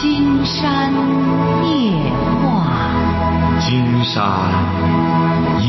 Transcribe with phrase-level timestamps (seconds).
[0.00, 0.90] 金山
[1.62, 1.92] 夜
[2.40, 2.70] 话，
[3.60, 4.16] 金山
[5.60, 5.68] 夜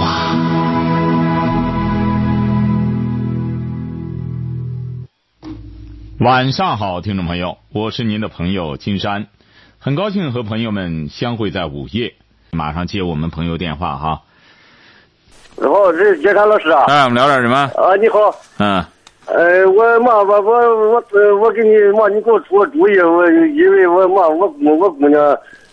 [0.00, 0.34] 话。
[6.20, 9.26] 晚上好，听众朋友，我是您的朋友金山，
[9.78, 12.14] 很高兴和朋友们相会在午夜。
[12.50, 14.22] 马上接我们朋友电话哈。
[15.58, 16.84] 好，这是金山老师啊。
[16.86, 17.56] 哎，我们聊点什么？
[17.58, 18.18] 啊，你好。
[18.56, 18.82] 嗯，
[19.26, 22.98] 呃，我妈，我我我呃我给你妈，你给我出个主意。
[23.00, 25.20] 我因为我妈，我姑我姑娘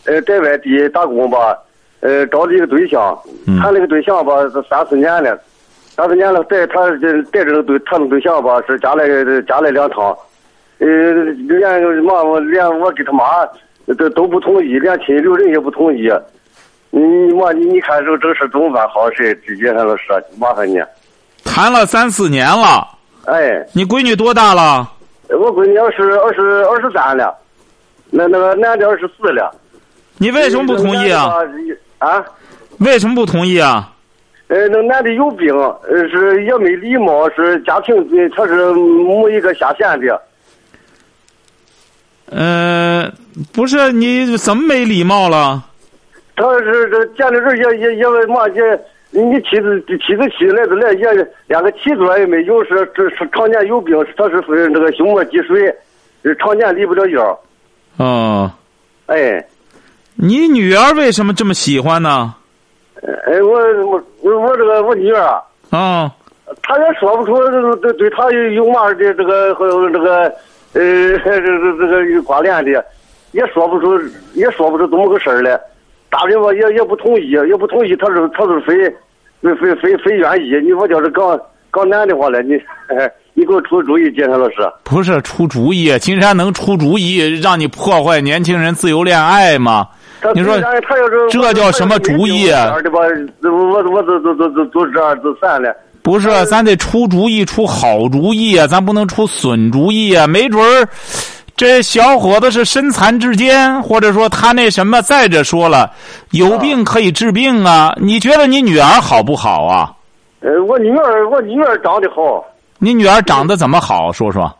[0.05, 1.57] 呃在外地打工吧，
[1.99, 3.17] 呃找了一个对象，
[3.61, 5.37] 谈了个对象吧，是三四年了，
[5.95, 9.05] 三四年了，带他这带这个对谈的对象吧，是家来
[9.41, 10.17] 家来两趟，
[10.79, 13.23] 呃连妈我连我跟他妈
[13.97, 16.09] 都都不同意，连亲六人也不同意。
[16.89, 16.99] 你
[17.33, 19.11] 妈你你看这这个事怎么办好？
[19.11, 20.03] 谁直接上老师
[20.39, 20.81] 麻烦你。
[21.43, 22.87] 谈了三四年了。
[23.25, 24.89] 哎，你闺女多大了？
[25.29, 27.33] 我闺女二十二十二十三了，
[28.09, 29.53] 那那个男的二十四了。
[30.17, 31.33] 你为什么不同意啊？
[31.99, 32.23] 啊？
[32.79, 33.93] 为什么不同意啊？
[34.47, 37.95] 呃，那男的有病，呃，是也没礼貌，是家庭
[38.35, 40.21] 他是没一个下县的。
[42.29, 43.09] 呃，
[43.53, 45.63] 不是，你怎么没礼貌了？
[46.35, 48.61] 他是这见的人也也也嘛也，
[49.11, 55.75] 你妻子妻子妻来的来也连个起坐也没有，是这是常年有病，他是那个胸膜积水，
[56.39, 57.39] 常年离不了腰。
[57.97, 58.51] 哦。
[59.07, 59.45] 哎。
[60.15, 62.35] 你女儿为什么这么喜欢呢？
[63.01, 65.41] 哎，我我我我这个我女儿啊。
[65.71, 66.11] 啊。
[66.63, 70.23] 她也说不出对对她有有嘛的这个和这个
[70.73, 72.85] 呃 这个这个关联的，
[73.31, 73.99] 也说不出
[74.33, 75.59] 也说不出怎么个事儿来。
[76.11, 78.75] 大人吧也也不同意，也不同意，他是他是非
[79.41, 80.51] 非非非非愿意。
[80.61, 81.39] 你说叫是搞
[81.71, 82.53] 搞难的话了，你
[83.33, 84.57] 你给我出主意，金山老师。
[84.83, 89.87] 不是出主意，金山能出主意让你破坏年轻人自由恋爱吗？
[90.35, 90.55] 你说
[91.31, 92.47] 这叫什么主意？
[92.49, 92.99] 的吧，
[93.43, 95.73] 我我都都都都都这样就散了。
[96.03, 98.67] 不是，咱得出主意，出好主意啊！
[98.67, 100.27] 咱不能出损主意啊！
[100.27, 100.87] 没准儿。
[101.61, 104.99] 这小伙子是身残志坚，或者说他那什么？
[105.03, 105.91] 再者说了，
[106.31, 107.93] 有病可以治病啊！
[107.97, 109.93] 你觉得你女儿好不好啊？
[110.39, 112.43] 呃，我女儿，我女儿长得好。
[112.79, 114.11] 你女儿长得怎么好？
[114.11, 114.51] 说说。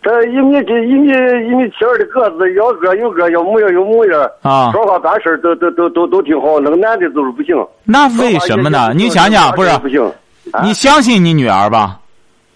[0.00, 1.08] 这一米这一米
[1.50, 4.30] 一米七二的个子，要个有个，要模样有模样。
[4.42, 4.70] 啊。
[4.70, 6.60] 说话办事都都都都都挺好。
[6.60, 7.56] 那个男的就是不行。
[7.82, 8.92] 那为什么呢？
[8.94, 9.76] 你想想，不是？
[9.78, 10.12] 不行。
[10.62, 11.98] 你相信你女儿吧？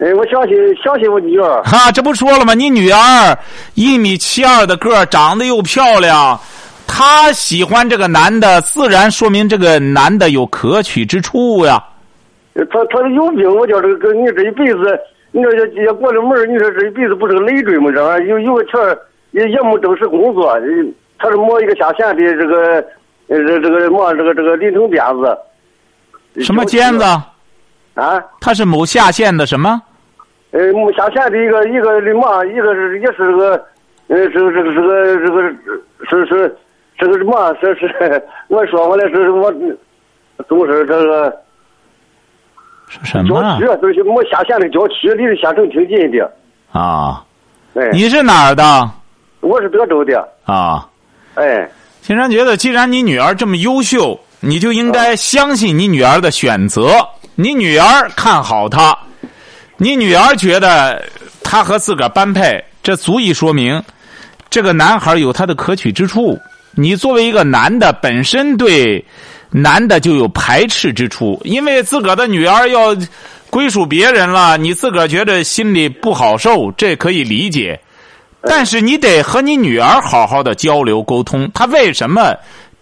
[0.00, 1.62] 哎，我相信相信我女儿。
[1.62, 2.54] 哈，这不说了吗？
[2.54, 3.38] 你女儿
[3.74, 6.40] 一米七二的个长得又漂亮，
[6.86, 11.84] 她喜欢这个男的，自然说明这个男的有可取之处呀。
[12.54, 14.98] 他他有病，我叫这个，你这一辈子，
[15.32, 17.90] 你说也也过了门你说这一辈子不是个累赘吗？
[17.92, 18.72] 这玩意有有个钱
[19.32, 20.58] 也也没正式工作，
[21.18, 22.84] 他是某一个下线的这个
[23.28, 26.42] 呃这这个么这个这个临城鞭子。
[26.42, 27.04] 什么尖子？
[27.94, 28.18] 啊？
[28.40, 29.80] 他是某下县的什么？
[30.52, 30.60] 呃，
[30.96, 33.52] 下县的一个一个的嘛，一个是也是个，
[34.08, 35.42] 呃，这个这个是个这个
[36.08, 36.56] 是是
[36.98, 37.54] 这个什么？
[37.60, 39.52] 是是，我说回来是我，
[40.48, 41.32] 都是这个。
[42.88, 43.40] 是什么？
[43.60, 46.28] 郊区，都是我下县的郊区，离县城挺近的。
[46.72, 47.24] 啊。
[47.74, 47.88] 哎。
[47.92, 48.90] 你是哪儿的？
[49.40, 50.28] 我是德州的。
[50.44, 50.88] 啊。
[51.36, 51.70] 哎。
[52.02, 56.90] 青山觉得，既然你女儿这么优秀，你就应该相信你女儿的选择。
[57.36, 58.98] 你女儿看好她。
[59.82, 61.02] 你女儿觉得
[61.42, 63.82] 他和自个儿般配，这足以说明
[64.50, 66.38] 这个男孩有他的可取之处。
[66.72, 69.02] 你作为一个男的，本身对
[69.48, 72.94] 男的就有排斥之处，因为自个儿的女儿要
[73.48, 77.80] 归属别人了，你自个儿觉得心里不好受，这可以理解。
[78.42, 82.34] 但是你得和你女儿好好的交流沟通，她为什么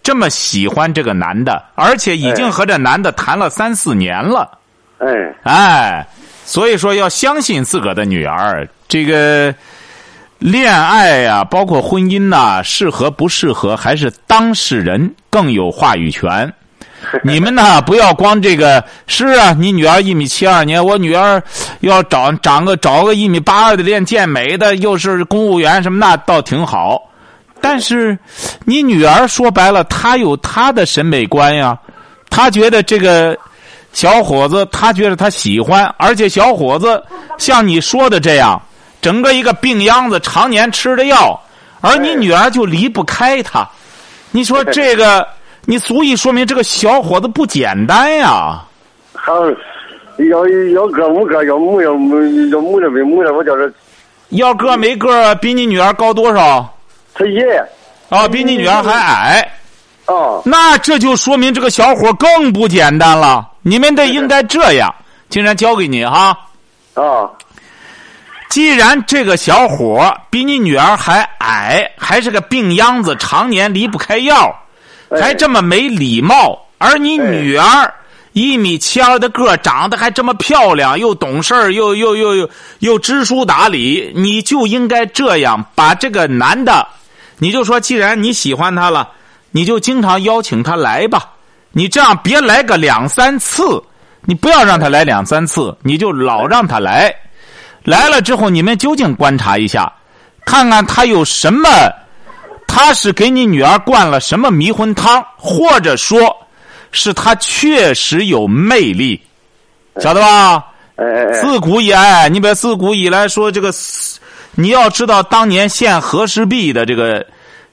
[0.03, 4.51] 这么喜欢这个男的，而且已经和这男的谈了三四年了。
[4.97, 5.07] 哎
[5.43, 6.05] 哎。
[6.49, 8.67] 所以说，要相信自个儿的女儿。
[8.87, 9.53] 这个
[10.39, 16.51] 恋爱呀，包括婚姻呐，适合不适合，还是当事人更有话语权。
[17.23, 18.83] 你们呢，不要光这个。
[19.05, 21.39] 是啊，你女儿一米七二，你我女儿
[21.81, 26.99] 要找长个找个一米八二的练健美的，又是公务员什么，那倒挺好。
[27.61, 28.17] 但是，
[28.65, 31.77] 你女儿说白了，她有她的审美观呀，
[32.27, 33.37] 她觉得这个。
[33.91, 37.03] 小伙子，他觉得他喜欢，而且小伙子
[37.37, 38.61] 像你说的这样，
[39.01, 41.39] 整个一个病秧子，常年吃着药，
[41.81, 43.67] 而你女儿就离不开他。
[44.31, 45.27] 你说这个，
[45.65, 48.63] 你足以说明这个小伙子不简单呀。
[49.13, 49.33] 好，
[50.29, 51.91] 要要个没个，要模样
[52.51, 53.69] 要模样没模样，我叫这。
[54.29, 56.71] 要个没个，比你女儿高多少？
[57.15, 57.43] 他爷。
[58.09, 59.51] 啊，比你女儿还矮。
[60.05, 60.41] 哦。
[60.45, 63.47] 那这就说明这个小伙更不简单了。
[63.69, 64.93] 你们得应该这样，
[65.29, 66.35] 竟然交给你哈。
[66.95, 67.29] 啊。
[68.49, 74.51] 既然这个小伙比你女儿还矮，还是个病秧子，常年离不开药，
[75.21, 77.93] 还这么没礼貌，而你女儿
[78.33, 82.49] 一米七二的个，长得还这么漂亮，又懂事儿，又又又又
[82.79, 86.87] 又知书达理，你就应该这样把这个男的，
[87.37, 89.09] 你就说，既然你喜欢他了，
[89.51, 91.33] 你就经常邀请他来吧。
[91.79, 93.81] 你这样别来个两三次，
[94.25, 97.15] 你不要让他来两三次，你就老让他来。
[97.85, 99.89] 来了之后，你们究竟观察一下，
[100.45, 101.69] 看看他有什么，
[102.67, 106.35] 他是给你女儿灌了什么迷魂汤，或者说，
[106.91, 109.21] 是他确实有魅力，
[110.01, 110.65] 晓得吧？
[111.41, 113.73] 自古以来，你别自古以来说这个，
[114.51, 117.25] 你要知道，当年献和氏璧的这个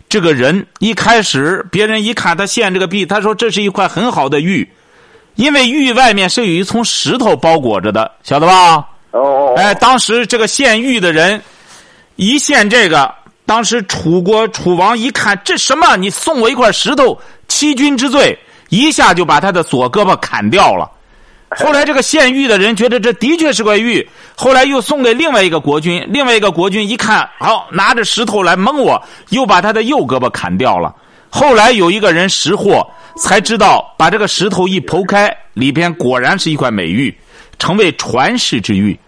[0.08, 4.68] 这个人，一开始别人一看他献这个币，他说这是一块很好的玉，
[5.34, 8.86] 因为玉外面是有一层石头包裹着的，晓得吧？
[9.10, 11.42] 哦，哎，当时这个献玉的人
[12.16, 13.12] 一献这个，
[13.44, 15.96] 当时楚国楚王一看这什么？
[15.96, 18.38] 你送我一块石头，欺君之罪，
[18.68, 20.90] 一下就把他的左胳膊砍掉了。
[21.56, 29.00] 后来这个献玉的人觉得这的确是块玉，后来又送给另外一个国君，另外一个国君一看，好拿着石头来蒙我，
[29.30, 30.94] 又把他的右胳膊砍掉了。
[31.30, 37.16] 后来有一个人识货，才知道把这个石头一剖开，里边果然是一块美玉，
[37.58, 38.98] 成为传世之玉。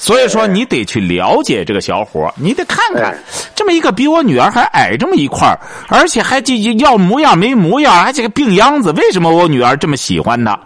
[0.00, 3.18] 所以说，你得去了解这个小伙你得看看，
[3.56, 5.48] 这么一个比我女儿还矮这么一块
[5.88, 10.56] 而且还就要模样没模样，还这个病秧子，为什么我女儿这么喜欢他？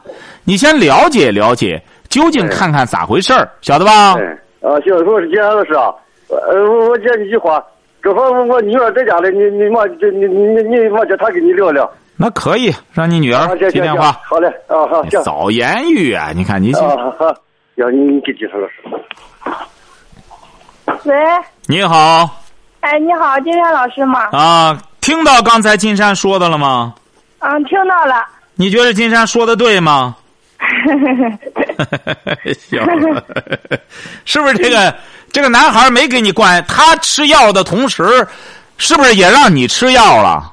[0.45, 4.13] 你先了解了解，究竟看看咋回事儿晓得吧？
[4.61, 5.93] 啊，行，我是金山老师啊，
[6.29, 7.63] 呃，我我讲几句话，
[8.03, 11.89] 正好我女儿在家里，你你妈就你你你妈叫她跟你聊聊。
[12.17, 14.13] 那可以，让你女儿接电话。
[14.25, 15.23] 好嘞，啊好，行。
[15.23, 16.73] 早言语啊，你看你。
[16.73, 16.81] 啊
[17.19, 17.35] 好。
[17.77, 18.75] 要你你给金山老师。
[21.05, 21.15] 喂。
[21.67, 22.29] 你好。
[22.81, 24.29] 哎，你好，金山老师吗？
[24.33, 26.95] 啊，听到刚才金山说的了吗？
[27.39, 28.25] 嗯，听到了。
[28.57, 30.15] 你觉得金山说的对吗？
[32.59, 32.81] 行，
[34.25, 34.95] 是不是这个
[35.31, 36.65] 这个男孩没给你灌？
[36.67, 38.27] 他吃药的同时，
[38.79, 40.53] 是不是也让你吃药了？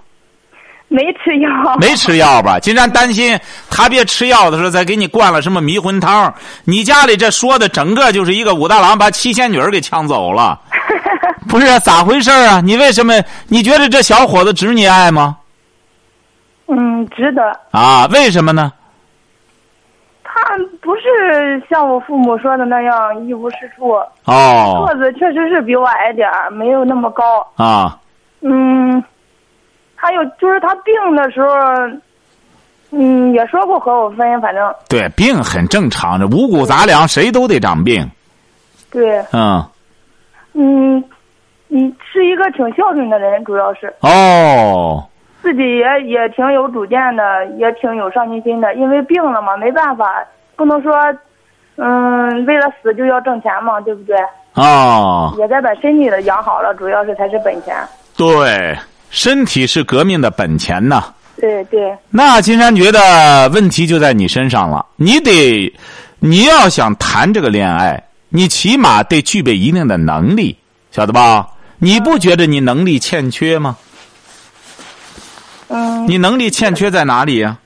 [0.87, 2.59] 没吃药，没吃药吧？
[2.59, 3.39] 金山担心
[3.69, 6.33] 他别吃药的时候再给你灌了什么迷魂汤。
[6.63, 10.59] 你家里这说的整个就是一个武大郎把七仙女给抢走了，
[11.47, 12.59] 不是咋回事啊？
[12.59, 13.13] 你为什么？
[13.47, 15.37] 你觉得这小伙子值你爱吗？
[16.67, 17.41] 嗯，值得。
[17.71, 18.07] 啊？
[18.07, 18.71] 为什么呢？
[20.89, 23.91] 他不是像我父母说的那样一无是处。
[24.25, 24.85] 哦。
[24.87, 27.45] 个子确实是比我矮点儿，没有那么高。
[27.55, 27.99] 啊。
[28.41, 29.03] 嗯。
[29.95, 31.49] 还有就是他病的时候，
[32.91, 38.09] 嗯，也说过和我分，反正对病很正常，这五谷杂粮谁都得长病。
[38.91, 39.23] 对。
[39.31, 39.63] 嗯。
[40.53, 41.03] 嗯，
[41.67, 43.93] 你是一个挺孝顺的人，主要是。
[44.01, 45.05] 哦。
[45.41, 48.73] 自己也也挺有主见的，也挺有上进心的。
[48.73, 50.25] 因为病了嘛，没办法，
[50.59, 50.93] 不能说，
[51.77, 54.17] 嗯，为了死就要挣钱嘛，对不对？
[54.55, 55.33] 哦。
[55.37, 57.73] 也在把身体的养好了，主要是才是本钱。
[58.17, 58.77] 对。
[59.09, 61.05] 身体是革命的本钱呐。
[61.39, 61.97] 对对。
[62.09, 64.85] 那金山觉得问题就在你身上了。
[64.97, 65.73] 你得，
[66.19, 70.57] 你要想谈这个恋爱，你起码得具备一定的能力，
[70.91, 71.47] 晓得吧？
[71.79, 73.77] 你不觉得你能力欠缺吗？
[75.69, 76.05] 嗯。
[76.05, 77.57] 你能力欠缺在哪里呀？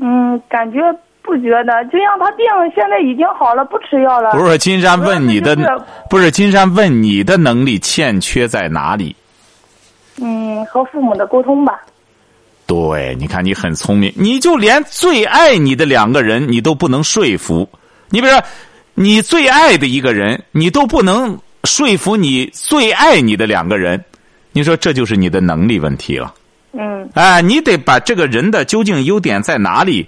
[0.00, 0.80] 嗯，感觉。
[1.22, 4.32] 不觉得，就像他病，现在已经好了，不吃药了。
[4.32, 5.54] 不是金山问你的，
[6.08, 9.14] 不是金山问你的能力欠缺在哪里？
[10.20, 11.82] 嗯，和父母的沟通吧。
[12.66, 17.68] 对，你看你很聪明，你就连最爱你的两个人，你都不能说服。
[18.08, 18.42] 你比如说，
[18.94, 24.02] 你最爱的一个人，你都不能说服你最爱你的两个人，
[24.52, 26.34] 你说这就是你的能力问题了。
[26.72, 27.08] 嗯。
[27.14, 30.06] 哎，你得把这个人的究竟优点在哪里？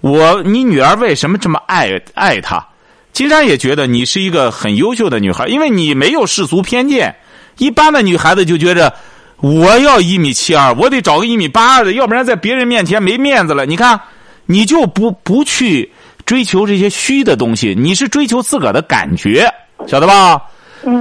[0.00, 2.64] 我，你女儿为什么这么爱爱他？
[3.12, 7.14] 金山也觉得你是一个很优秀的女孩，因为你没有世俗偏见。
[7.56, 8.94] 一般的女孩子就觉着，
[9.38, 13.66] 我要一米七二，我得找个一米八二的，要不然在别人面前没面子了。
[13.66, 13.98] 你看，
[14.46, 15.90] 你就不不去
[16.24, 19.52] 追求这些虚的东西，你是追求自个儿的感觉，
[19.88, 20.40] 晓得吧？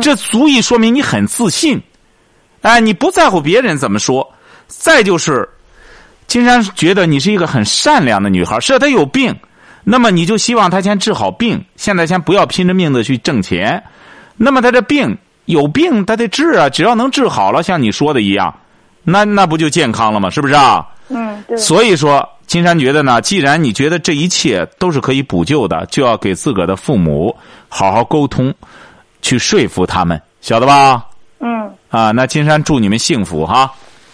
[0.01, 1.79] 这足以说明你很自信。
[2.61, 4.27] 哎，你不在乎别人怎么说。
[4.67, 5.47] 再就是。
[6.27, 9.33] 金山觉得你是一个很善良的女孩，是她有病，
[9.85, 13.81] 那么你就希望她先治好病，现在先不要拼着命的去挣钱。
[14.35, 18.53] 那么她这病，有病她得治啊，只要能治好了，像你说的一样，
[19.03, 20.29] 那那不就健康了吗？
[20.29, 20.85] 是不是啊？
[21.07, 21.55] 嗯，对。
[21.55, 27.33] 所以说，金山觉得呢，既然你觉得这一切都是可以补救的，就要给自个儿的父母
[27.69, 28.53] 好好沟通，
[29.21, 31.05] 去说服他们，晓得吧？
[31.39, 31.71] 嗯。
[31.89, 33.71] 啊，那金山祝你们幸福哈。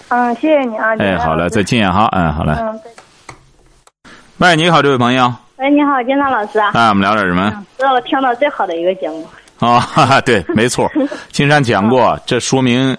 [0.10, 0.96] 嗯，谢谢你啊。
[1.00, 2.08] 哎，好了，再见哈。
[2.12, 2.54] 嗯，好嘞。
[2.60, 2.80] 嗯。
[4.38, 5.34] 喂，你好，这位朋友。
[5.58, 6.60] 喂，你好，金山老师。
[6.60, 7.66] 哎，我们聊点什么？
[7.78, 9.28] 这是我听到最好的一个节目。
[9.60, 10.92] 啊，哈哈对，没错，
[11.32, 12.96] 金山讲过，这说明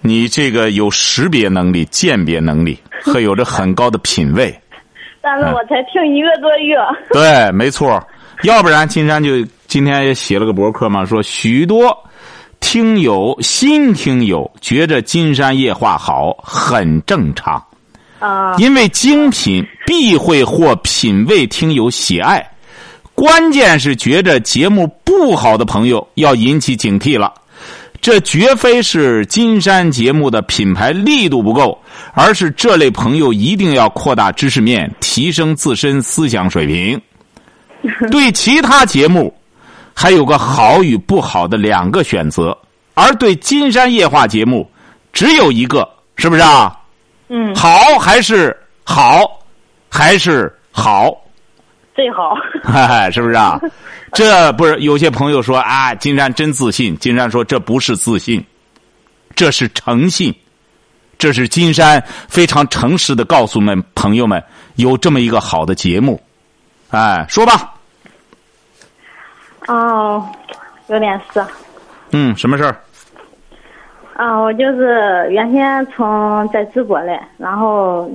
[0.00, 4.54] 你这个有识别能力、鉴别能力和有着很高的品味。
[5.20, 6.76] 但是我才听一个多月。
[7.12, 8.00] 对，没错，
[8.42, 11.96] 要不然金山就今天也写了个博客嘛，说许多
[12.62, 17.62] 听友新听友觉着金山夜话好，很正常。
[18.18, 18.54] 啊。
[18.56, 22.48] 因为精品必会获品味听友喜爱。
[23.14, 27.30] 关键是觉着节目不好的朋友要引起警惕了，
[28.00, 31.78] 这绝非是金山节目的品牌力度不够，
[32.14, 36.98] 而是这类朋友一定要扩大知识面，提升自身思想水平。
[38.10, 39.34] 对其他节目，
[39.94, 42.56] 还有个好与不好的两个选择，
[42.94, 44.70] 而对金山夜话节目，
[45.12, 46.78] 只有一个，是不是啊？
[47.28, 47.54] 嗯。
[47.54, 49.24] 好还是好，
[49.88, 51.16] 还是好。
[51.94, 52.34] 最好，
[53.12, 53.60] 是不是啊？
[54.14, 56.96] 这不是有些朋友说啊，金山真自信。
[56.98, 58.42] 金山说这不是自信，
[59.34, 60.34] 这是诚信，
[61.18, 64.42] 这是金山非常诚实的告诉们朋友们
[64.76, 66.20] 有这么一个好的节目。
[66.90, 67.74] 哎，说吧。
[69.68, 70.24] 哦，
[70.88, 71.42] 有点事。
[72.12, 72.76] 嗯，什么事儿？
[74.14, 78.10] 啊，我就是原先从在淄博来，然后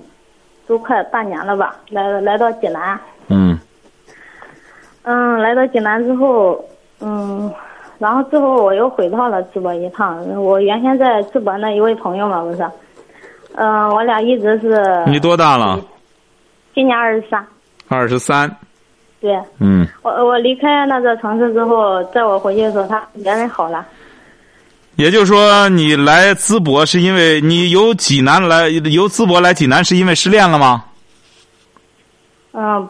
[0.67, 2.99] 都快半年了吧，来来到济南。
[3.29, 3.57] 嗯。
[5.03, 6.63] 嗯，来到济南之后，
[6.99, 7.51] 嗯，
[7.97, 10.19] 然后之后我又回到了淄博一趟。
[10.39, 12.69] 我原先在淄博那一位朋友嘛，不是，
[13.55, 15.03] 嗯，我俩一直是。
[15.07, 15.79] 你多大了？
[16.75, 17.47] 今年二十三。
[17.87, 18.53] 二十三。
[19.27, 19.37] 对。
[19.59, 19.85] 嗯。
[20.01, 23.85] 我我离开那个城市之后，在我回去的时候，他人人好了。
[24.95, 30.85] 也就是说，你来淄博是因为你由济南来，由淄博来济南是因为失恋了吗？
[32.53, 32.87] 嗯，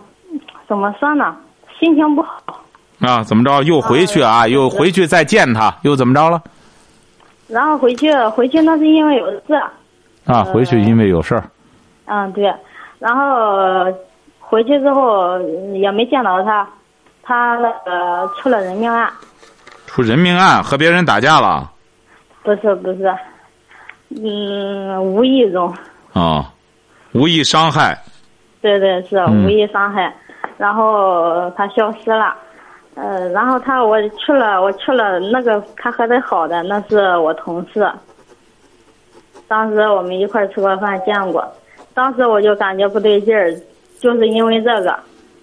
[0.68, 1.36] 怎么说呢？
[1.80, 2.64] 心情不好
[3.00, 3.24] 啊？
[3.24, 3.64] 怎么着？
[3.64, 4.48] 又回去啊？
[4.48, 5.76] 又回去再见他？
[5.82, 6.42] 又怎么着了？
[7.48, 9.62] 然后回去，回去那是因为有事。
[10.26, 11.44] 啊，回去因为有事儿。
[12.06, 12.54] 嗯，对。
[13.00, 13.86] 然后
[14.50, 15.38] 回去之后
[15.74, 16.66] 也没见到他，
[17.22, 19.12] 他那个出了人命案。
[19.86, 20.64] 出人命案？
[20.64, 21.70] 和别人打架了？
[22.44, 23.14] 不是不是，
[24.22, 25.74] 嗯，无意中。
[26.14, 26.50] 啊，
[27.12, 28.02] 无意伤害。
[28.62, 30.14] 对对是无意伤害。
[30.58, 32.34] 然后他消失了，
[32.96, 37.92] 呃，然后他我去了，我去了那个他和他好的那是我同事，
[39.46, 41.46] 当时我们一块吃过饭见过，
[41.94, 43.54] 当时我就感觉不对劲儿，
[44.00, 44.98] 就是因为这个，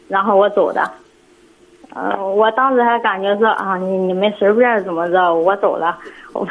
[0.09, 0.89] 然后我走的，
[1.95, 5.99] 呃，我当时还感觉说啊，你你们随便怎么着，我走了，
[6.33, 6.47] 我，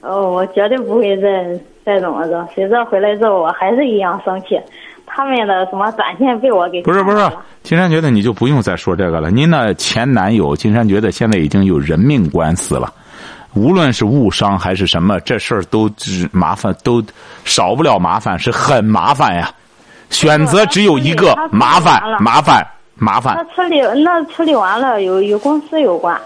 [0.00, 4.58] 呃，我绝对不会再再怎么着，谁知道回来之后我还是一样生气。
[5.08, 7.16] 他们的什么短信被我给不是不是，
[7.62, 9.30] 金山觉得你就不用再说这个了。
[9.30, 12.92] 您的前男友，金山觉得现在已经有人命官司了，
[13.54, 15.88] 无论是误伤还是什么，这事儿都
[16.32, 17.02] 麻烦，都
[17.44, 19.48] 少不了麻烦，是很麻烦呀。
[20.10, 23.34] 选择只有一个，麻烦麻烦麻烦。
[23.36, 26.18] 那处理那处理完了，有与公司有关。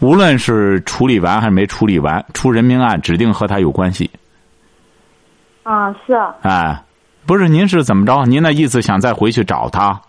[0.00, 4.10] 无论是处理完还是没处理完，出人命案指定和他有关系。
[5.62, 6.18] 啊，是。
[6.42, 6.82] 哎。
[7.26, 8.24] 不是您是怎么着？
[8.24, 10.00] 您那意思想再回去找他？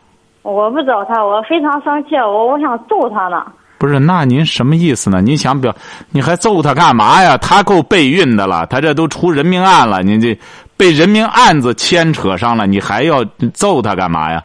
[0.42, 3.46] 我不找他，我非常生气，我我想揍他呢。
[3.82, 5.22] 不是，那您什么意思呢？
[5.22, 5.76] 您想表，
[6.12, 7.36] 你还揍他干嘛呀？
[7.38, 10.38] 他够备孕的了，他这都出人命案了，您这
[10.78, 14.44] 被人命案子牵扯上了，你还要揍他干嘛呀？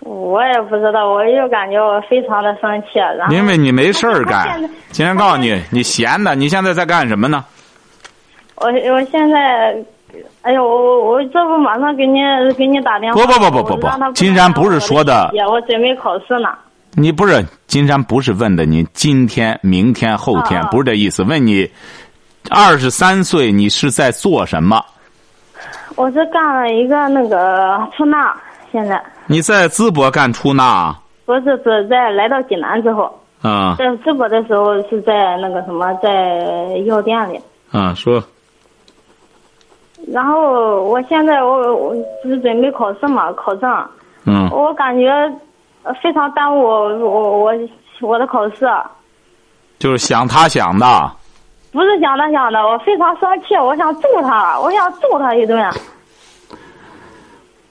[0.00, 2.98] 我也不知道，我就感觉我非常的生气。
[2.98, 7.44] 然后因为你没事儿干， 今天告诉你，你闲的，你现在在干什么呢？
[8.56, 9.76] 我我现在。
[10.42, 12.20] 哎呦，我我我这不马上给你
[12.56, 13.20] 给你打电话。
[13.20, 15.30] 不不不不不不，金山不是说的。
[15.50, 16.48] 我准备考试呢。
[16.98, 21.22] 你不是金山不是问的你今天、明天、后天不是这意思？
[21.24, 21.70] 问你
[22.50, 24.82] 二十三岁，你是在做什么？
[25.94, 28.34] 我是干了一个那个出纳，
[28.72, 29.02] 现在。
[29.26, 30.96] 你在淄博干出纳？
[31.26, 33.14] 不是，是在来到济南之后。
[33.42, 33.76] 啊。
[33.78, 37.38] 在淄博的时候是在那个什么，在药店里。
[37.72, 38.24] 啊，说。
[40.10, 43.70] 然后我现在我我是准备考试嘛，考证。
[44.24, 44.48] 嗯。
[44.50, 45.10] 我感觉
[46.02, 47.52] 非常耽误我我
[48.00, 48.66] 我的考试。
[49.78, 51.10] 就是想他想的。
[51.72, 55.70] 不是想他想的，我非常生气，我想揍他，我想揍他一顿。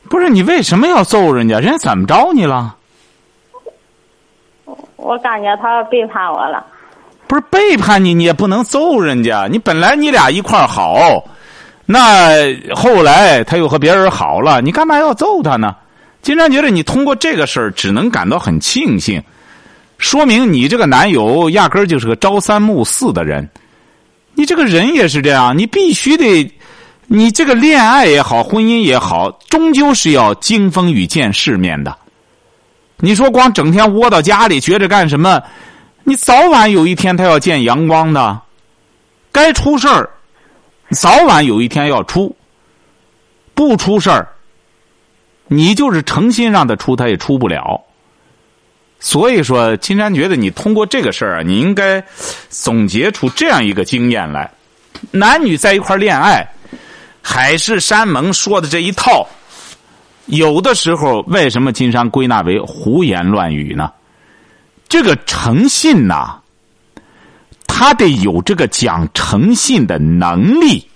[0.10, 1.60] 不是你为什么要揍人家？
[1.60, 2.76] 人家怎么着你了？
[4.98, 6.64] 我感觉他背叛我了。
[7.28, 9.48] 不是背叛你，你也不能揍人家。
[9.50, 11.24] 你本来你俩一块儿好，
[11.88, 15.76] 那后来他又和别人好了，你干嘛要揍他呢？
[16.26, 19.22] 金山觉得你通过这个事儿，只能感到很庆幸，
[20.00, 23.48] 说明你这个男友压根儿就是个朝三暮四的人。
[24.34, 26.52] 你这个人也是这样，你必须得，
[27.06, 31.96] 你这个恋爱也好，婚姻也好，终究是要经风雨、见世面的。
[32.98, 35.40] 你说光整天窝到家里，觉着干什么？
[36.04, 38.42] 你早晚有一天他要见阳光的，
[39.32, 40.10] 该出事儿，
[40.90, 42.36] 早晚有一天要出。
[43.54, 44.28] 不出事儿，
[45.48, 47.82] 你就是诚心让他出，他也出不了。
[49.00, 52.04] 所以说，金山觉得你通过这个事儿啊，你应该
[52.50, 54.50] 总结出这样一个经验来：
[55.12, 56.48] 男女在一块恋爱，
[57.22, 59.28] 海誓山盟说的这一套，
[60.26, 63.92] 有的时候为什么金山归纳为胡言乱语呢？
[64.88, 66.40] 这个诚信呐，
[67.68, 70.88] 他得有这个讲诚信的能力。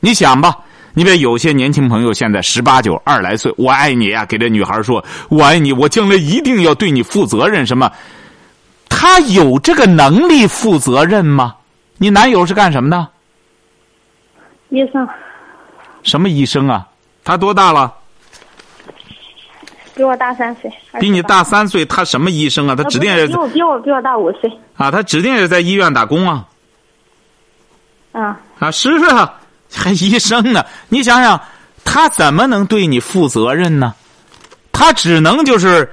[0.00, 0.58] 你想吧，
[0.94, 7.66] 你比如有些年轻朋友现在十八九、二来岁，我爱你啊，给这女孩说我爱你，我将来一定要对你负责任。
[7.66, 7.90] 什么？
[8.88, 11.54] 他有这个能力负责任吗？
[11.98, 13.08] 你男友是干什么的？
[14.68, 15.08] 医生。
[16.02, 16.86] 什么医生啊？
[17.24, 17.92] 他多大了？
[19.94, 22.74] 比我大三岁，比你大三岁，他什么医生啊？
[22.74, 24.90] 他指定是比我比我比我大五岁啊！
[24.90, 26.48] 他指定是在医院打工啊！
[28.12, 29.38] 啊啊是啊，
[29.74, 30.64] 还医生呢？
[30.88, 31.40] 你想想，
[31.84, 33.94] 他怎么能对你负责任呢？
[34.70, 35.90] 他只能就是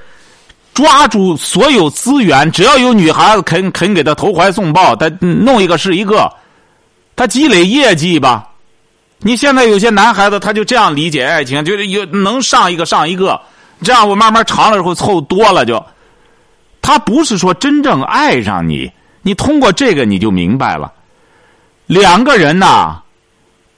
[0.74, 6.32] 抓住所有资源，只要有女孩子肯肯给他投怀送抱，他弄一个是一个，
[7.16, 8.50] 他积累业绩吧。
[9.20, 13.40] 你现在有些男孩子他就这样理解爱情，就是有能上一个上一个。
[13.84, 15.86] 这样我慢慢长了之后凑多了就，
[16.82, 20.92] 他不是说真正爱上你，你通过这个你就明白了，
[21.86, 23.02] 两个人呐，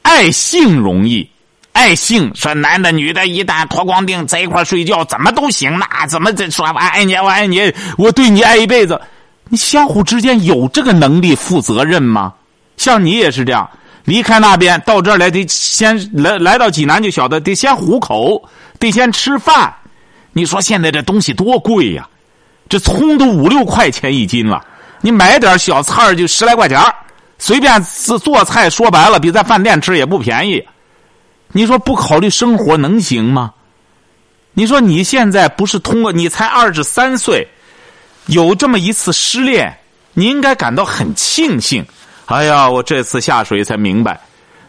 [0.02, 1.30] 爱性容易，
[1.74, 9.00] 爱性说男的女的一旦脱光腚在一块睡觉怎么都行，那怎么这说我爱你我爱你我对你爱一辈子，
[9.50, 12.34] 你相互之间有这个能力负责任吗？
[12.78, 13.70] 像你也是这样，
[14.06, 18.44] 离开那边到这儿来得先来来到济南就晓得得先糊口，
[18.80, 19.74] 得先吃饭。
[20.34, 22.08] 你说现在这东西多贵呀？
[22.70, 24.66] 这葱都五六块钱一斤了，
[25.02, 26.80] 你买点小菜就十来块钱
[27.42, 30.64] 随便做做菜，说白了比在饭店吃也不便宜。
[31.52, 33.52] 你说不考虑生活能行吗？
[34.54, 37.48] 你说你现在不是通过你才二十三岁，
[38.28, 39.76] 有这么一次失恋，
[40.14, 41.84] 你应该感到很庆幸。
[42.28, 44.22] 哎呀，我这次下水才明白，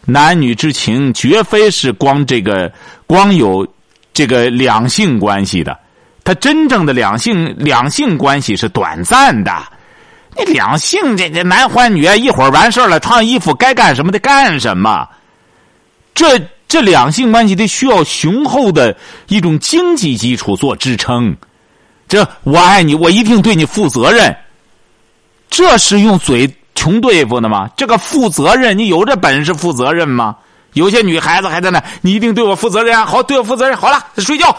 [0.07, 2.73] 男女之情绝非是光这个
[3.07, 3.69] 光有。
[4.15, 5.75] 这个两性关系的，
[6.23, 9.51] 他真正的两性两性关系是短暂的。
[10.35, 15.07] 那两性这这男欢女爱一会儿完事儿了，穿衣服该干什么的干什么。
[16.15, 18.97] 这这两性关系得需要雄厚的
[19.29, 21.37] 一种经济基础做支撑。
[22.09, 24.35] 这我爱你，我一定对你负责任。
[25.51, 27.69] 这是用嘴穷对付的吗？
[27.77, 30.37] 这个负责任，你有这本事负责任吗？
[30.73, 33.05] 有些女孩子还在那，你一定对我负责任啊！
[33.05, 33.77] 好，对我负责任。
[33.77, 34.57] 好了，睡觉。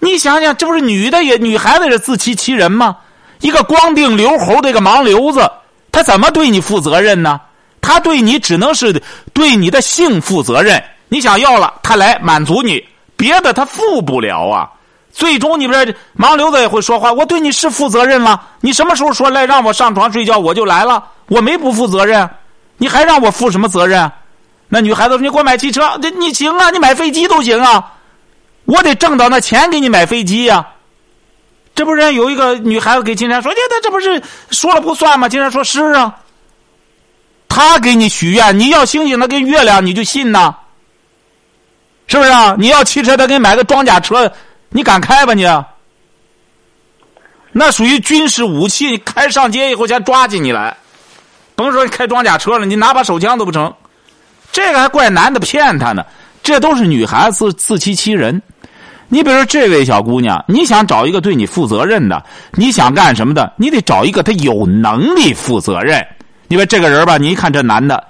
[0.00, 2.96] 你想想，这不是女的也女孩子也自欺欺人吗？
[3.40, 5.50] 一个光腚留猴的一个盲流子，
[5.92, 7.40] 他怎么对你负责任呢？
[7.80, 9.00] 他对你只能是
[9.32, 10.82] 对你的性负责任。
[11.08, 12.84] 你想要了，他来满足你，
[13.16, 14.68] 别的他负不了啊。
[15.12, 17.12] 最终，你不是盲流子也会说话。
[17.12, 18.42] 我对你是负责任了。
[18.60, 21.02] 你什么时候说来让我上床睡觉，我就来了。
[21.28, 22.28] 我没不负责任，
[22.76, 24.10] 你还让我负什么责任？
[24.68, 26.70] 那女孩子说：“你给我买汽车，这你行啊？
[26.70, 27.92] 你买飞机都行啊！
[28.64, 30.66] 我得挣到那钱给你买飞机呀。”
[31.76, 36.16] 这不是有一个女孩子给金山说：“这这这不是说了不算吗？”金山说：“是啊。”
[37.48, 40.54] 他给你许愿，你要星星，他给月亮，你就信呐？
[42.06, 42.56] 是不是啊？
[42.58, 44.30] 你要汽车，他给你买个装甲车，
[44.70, 45.46] 你敢开吧你？
[47.52, 50.76] 那属于军事武器，你开上街以后先抓起你来，
[51.54, 53.72] 甭说开装甲车了，你拿把手枪都不成。
[54.50, 56.04] 这个还怪男的骗他呢，
[56.42, 58.42] 这都是女孩子自欺欺人。
[59.08, 66.04] 你比如说这位小姑娘，你想找一个对你负责任的，你想干什么的，你得找一个他有能力负责任。
[66.48, 68.02] 因为这个人吧，你一看这男的，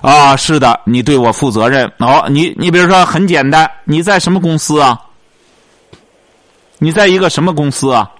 [0.00, 1.90] 啊，是的，你对我负责任。
[1.98, 4.98] 哦，你你比如说很简单，你在什么公司啊？
[6.78, 8.10] 你在一个什么公司啊？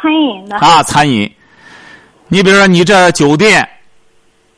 [0.00, 1.28] 餐饮的啊，餐饮。
[2.28, 3.68] 你比如说，你这酒店，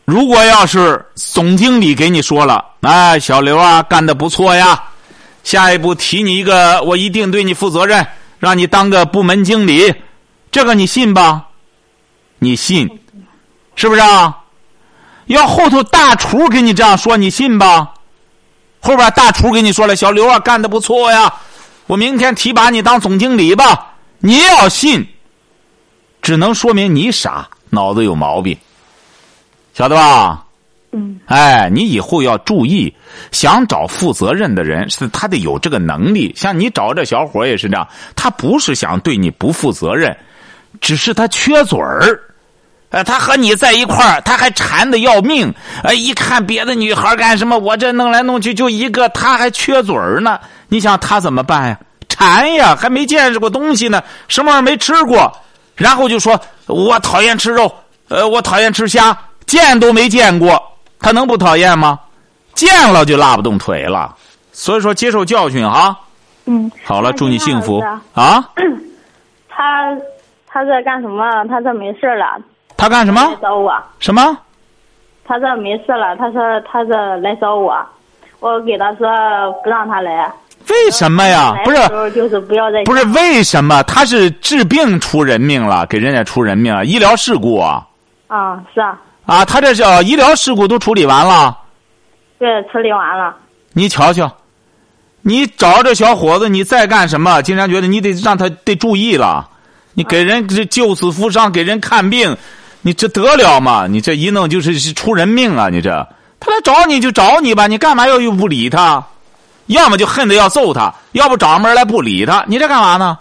[0.05, 4.83] 如果要是总经理给你说了，哎，小刘啊，干的不错呀，
[5.43, 8.07] 下一步提你一个，我一定对你负责任，
[8.39, 9.95] 让你当个部门经理，
[10.51, 11.49] 这个你信吧？
[12.39, 12.89] 你信，
[13.75, 14.39] 是不是啊？
[15.27, 17.95] 要后头大厨给你这样说，你信吧？
[18.81, 21.33] 后边大厨给你说了，小刘啊，干的不错呀，
[21.87, 23.95] 我明天提拔你当总经理吧。
[24.19, 25.07] 你要信，
[26.21, 28.57] 只能说明你傻，脑子有毛病，
[29.75, 30.45] 晓得吧？
[30.93, 31.21] 嗯。
[31.27, 32.93] 哎，你以后要注意，
[33.33, 36.33] 想找负责任的人，是他得有这个能力。
[36.37, 40.17] 像你找这小伙也是这样，他不是想对你不负责任，
[40.81, 42.21] 只是他缺嘴儿。
[42.91, 45.55] 呃，他和你在一块儿，他还馋的要命。
[45.85, 50.41] 呃，一看别的女孩干什么，我这弄来弄去就一个，他还缺嘴儿呢。
[50.69, 51.79] 你想他怎么办呀？
[52.09, 55.33] 馋呀，还没见识过东西呢，什么玩意没吃过，
[55.77, 57.73] 然后就说我讨厌吃肉，
[58.09, 60.61] 呃，我讨厌吃虾，见都没见过，
[61.01, 61.99] 他能不讨厌吗？
[62.55, 64.15] 见了就拉不动腿了。
[64.53, 65.97] 所以说，接受教训哈。
[66.45, 66.71] 嗯。
[66.85, 67.83] 好了，祝你幸福
[68.13, 68.45] 啊。
[69.49, 69.97] 他
[70.47, 71.25] 他在干什么？
[71.49, 72.39] 他这没事了。
[72.77, 73.23] 他干什么？
[73.23, 73.73] 来找我。
[73.99, 74.37] 什么？
[75.25, 76.17] 他这没事了。
[76.17, 77.75] 他说他这来找我，
[78.41, 79.09] 我给他说
[79.63, 80.31] 不让他来。
[80.69, 81.55] 为什么呀？
[81.65, 82.83] 不是，就是不要再。
[82.85, 83.83] 不是为什么？
[83.85, 87.87] 他是治病出人命了，给人家出人命了，医疗事故啊。
[88.27, 88.99] 啊，是啊。
[89.31, 91.57] 啊，他这叫医疗事故都处理完了。
[92.37, 93.37] 对，处理完了。
[93.73, 94.29] 你瞧瞧，
[95.23, 97.41] 你找这小伙子，你再干什么？
[97.41, 99.49] 竟然觉得你得让他得注意了。
[99.95, 102.37] 你给人这救死扶伤，给人看病。
[102.83, 103.87] 你这得了吗？
[103.87, 105.69] 你这一弄就是出人命啊！
[105.69, 105.91] 你这
[106.41, 109.07] 他来找你就找你吧，你干嘛要又不理他？
[109.67, 112.45] 要么就恨得要揍他，要不找门来不理他。
[112.49, 113.17] 你这干嘛呢？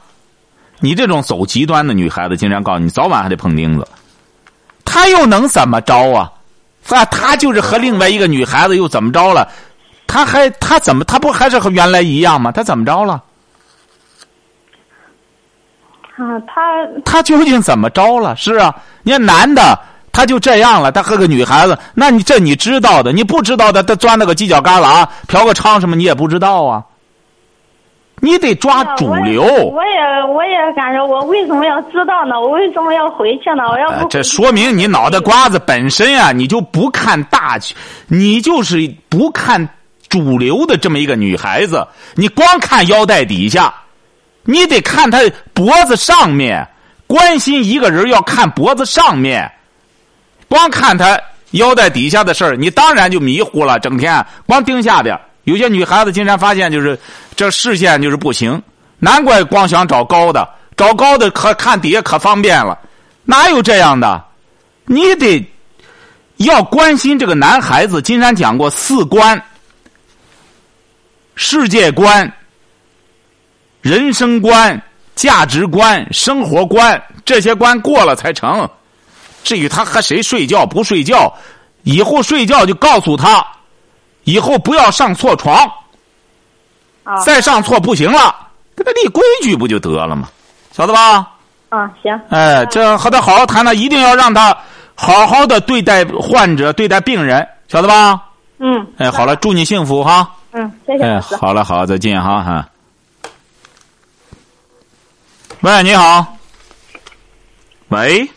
[0.79, 3.87] 你这种走极端的女孩子，竟然告诉你，早晚还得碰钉子。
[4.91, 6.31] 他又能怎么着啊？
[6.89, 9.47] 啊，他就是和另外一个女孩子又怎么着了？
[10.07, 12.51] 他还他怎么他不还是和原来一样吗？
[12.51, 13.21] 他怎么着了？
[16.15, 18.35] 啊，他他究竟怎么着了？
[18.35, 19.77] 是啊，你看男的
[20.11, 26.83] 他就这样了，他和个女孩子，那你这你知道的，你不知道的，他钻那个犄角旮旯，嫖个娼什么，你也不知道啊。
[28.21, 29.43] 你得抓主流。
[29.43, 32.39] 我也我也感觉，我为什么要知道呢？
[32.39, 33.63] 我为什么要回去呢？
[33.69, 37.75] 我要不这说明你脑袋瓜子本身啊，你就不看大局，
[38.07, 39.67] 你就是不看
[40.07, 43.73] 主流的这么一个女孩子，你光看腰带底下。
[44.45, 45.19] 你得看她
[45.53, 46.67] 脖子上面，
[47.05, 49.51] 关心一个人要看脖子上面，
[50.47, 51.19] 光看她
[51.51, 53.77] 腰带底下的事儿，你当然就迷糊了。
[53.77, 56.97] 整天光盯下边，有些女孩子经常发现就是
[57.35, 58.61] 这视线就是不行，
[58.99, 62.77] 难怪光想找高的，找高的可看底下可方便了，
[63.23, 64.23] 哪有这样的？
[64.85, 65.45] 你得
[66.37, 68.01] 要关心这个男孩子。
[68.01, 69.43] 金山讲过四观，
[71.35, 72.31] 世界观。
[73.81, 74.81] 人生观、
[75.15, 78.69] 价值观、生活观，这些关过了才成。
[79.41, 81.33] 至于他和谁睡觉不睡觉，
[81.83, 83.45] 以后睡觉就告诉他，
[84.23, 85.69] 以后不要上错床。
[87.25, 88.35] 再上错不行了，
[88.75, 90.29] 给他立规矩不就得了吗？
[90.71, 91.27] 晓得吧？
[91.69, 92.21] 啊，行。
[92.29, 94.55] 哎，这和他好好谈谈，一定要让他
[94.93, 98.21] 好好的对待患者、对待病人，晓得吧？
[98.59, 98.85] 嗯。
[98.99, 100.31] 哎，好了，祝你幸福哈。
[100.51, 102.69] 嗯，谢谢哎，好了，好，再见哈哈。
[105.61, 106.25] 喂，你好。
[107.87, 108.29] 喂，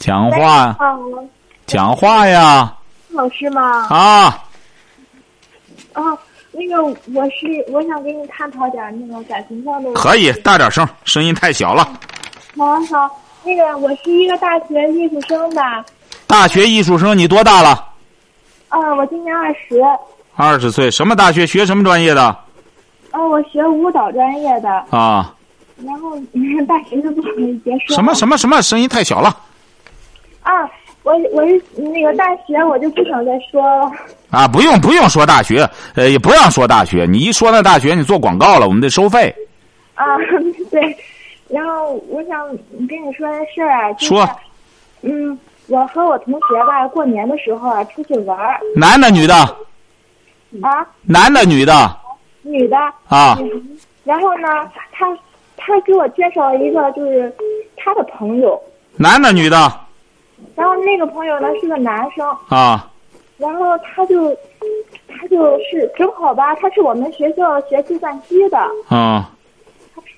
[0.00, 0.76] 讲话，
[1.64, 2.74] 讲话呀。
[3.14, 3.86] 老师吗？
[3.88, 4.44] 啊。
[5.94, 6.18] 哦，
[6.52, 9.92] 那个，我是我想跟你探讨点那个感情上的。
[9.92, 11.84] 可以大点声，声音太小了。
[12.56, 15.62] 好好，那个我是一个大学艺术生的。
[16.26, 17.70] 大学艺术生，你多大了？
[18.68, 19.80] 啊，我今年二十。
[20.36, 21.46] 二十岁，什么大学？
[21.46, 22.36] 学什么专业的？
[23.12, 24.68] 哦，我学舞蹈专业的。
[24.90, 25.32] 啊。
[25.84, 26.16] 然后
[26.66, 27.28] 大学就不好
[27.64, 27.94] 结束。
[27.94, 28.60] 什么什么什么？
[28.62, 29.36] 声音太小了。
[30.42, 30.68] 啊，
[31.04, 33.92] 我我是那个大学，我就不想再说了。
[34.30, 37.06] 啊，不用不用说大学，呃，也不让说大学。
[37.08, 39.32] 你一说那大学，你做广告了，我们得收费。
[39.94, 40.04] 啊，
[40.72, 40.96] 对。
[41.48, 42.48] 然后我想
[42.88, 43.94] 跟你说件事儿啊。
[43.98, 44.28] 说。
[45.02, 45.38] 嗯，
[45.68, 48.58] 我和我同学吧，过年的时候啊，出去玩儿。
[48.74, 49.34] 男的，女的？
[50.62, 50.84] 啊。
[51.02, 51.96] 男的，女的？
[52.42, 52.76] 女的。
[53.08, 53.38] 啊。
[54.04, 54.48] 然后呢，
[54.90, 55.06] 他。
[55.56, 57.32] 他给我介绍一个，就是
[57.74, 58.60] 他的朋友，
[58.96, 59.72] 男的女的。
[60.54, 62.26] 然后那个朋友呢是个男生。
[62.48, 62.90] 啊。
[63.36, 64.30] 然后他就，
[65.08, 68.58] 他就是正好吧，他是我们学校学计算机的。
[68.88, 69.30] 啊。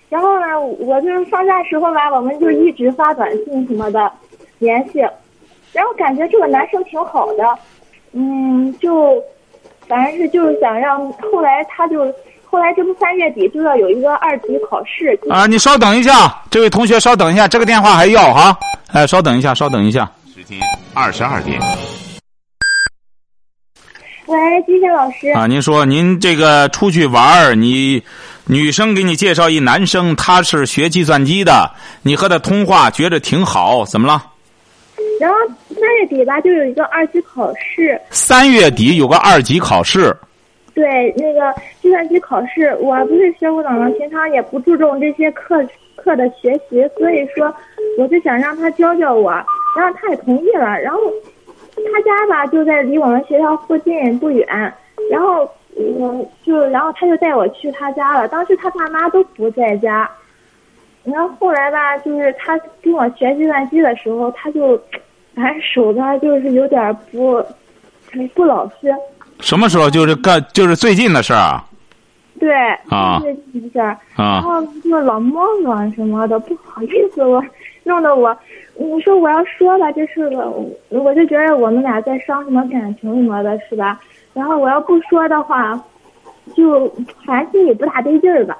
[0.08, 4.10] 然后呢，我就是放假时候吧，我们就一直发短信什么的。
[4.58, 5.00] 联系，
[5.74, 7.44] 然后感觉这个男生挺好的，
[8.12, 9.22] 嗯，就
[9.86, 12.10] 反正是就是想让，后来他就
[12.46, 18.56] 后来这不三月底就要有一个二级考试，啊，你稍等一下，这位同学稍等一下，这个电话还要哈，
[18.94, 20.58] 哎，稍等一下，稍等一下，时间
[20.92, 21.58] 二十二点。
[24.26, 25.30] 喂，金山老师。
[25.30, 28.02] 啊，您说您这个出去玩儿，你
[28.44, 31.70] 女生给你介绍一男生，他是学计算机的，
[32.02, 34.22] 你和他通话觉着挺好，怎么了？
[35.18, 35.36] 然后
[35.70, 37.98] 三月底吧，就有一个二级考试。
[38.10, 40.14] 三月底有个二级考试。
[40.74, 47.50] 对，那个计算机考试，我不是学舞蹈的，平常也不注重这些课课的学习，所以说
[47.98, 49.32] 我就想让他教教我，
[49.76, 51.00] 然后他也同意了，然后。
[51.92, 54.46] 他家吧就在离我们学校附近不远，
[55.10, 55.46] 然后
[55.78, 58.26] 嗯就然后他就带我去他家了。
[58.28, 60.10] 当时他爸妈都不在家，
[61.04, 64.74] 然后后来吧，就是他跟我学计算机的时候，他就
[65.34, 67.44] 反正手吧就是有点不
[68.34, 68.90] 不老实。
[69.40, 69.90] 什么时候？
[69.90, 71.62] 就是干就是最近的事儿啊？
[72.40, 72.50] 对
[72.88, 77.44] 啊，最近的事儿啊，然后就老摸我什么的，不好意思，我
[77.84, 78.34] 弄得我。
[78.78, 80.50] 你说我要说吧，这事个，
[80.90, 83.98] 我就觉得我们俩在伤什么感情什么的，是吧？
[84.34, 85.78] 然后我要不说的话，
[86.54, 86.86] 就
[87.24, 88.56] 反正心里不大对劲儿吧。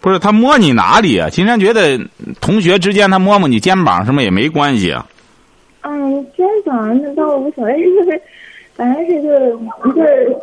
[0.00, 1.30] 不是他摸你哪里啊？
[1.30, 1.98] 金山觉得
[2.40, 5.06] 同学之间他摸摸你肩膀什么也没关系啊。
[5.82, 8.20] 嗯，肩膀那倒无所谓，就是
[8.74, 9.56] 反正是就是
[9.94, 10.36] 就是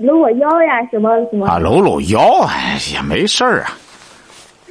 [0.00, 1.46] 搂我腰呀什么什么。
[1.46, 3.70] 啊，搂搂腰哎也没事儿啊。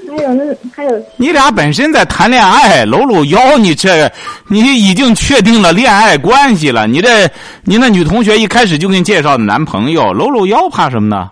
[0.10, 4.12] 还有那还有，你俩本身在谈恋爱，搂搂腰，你这
[4.48, 6.88] 你已经确定了恋爱关系了。
[6.88, 7.30] 你这
[7.64, 11.32] 你那女同学一开始就给你介绍的男朋友，搂搂腰怕什么呢？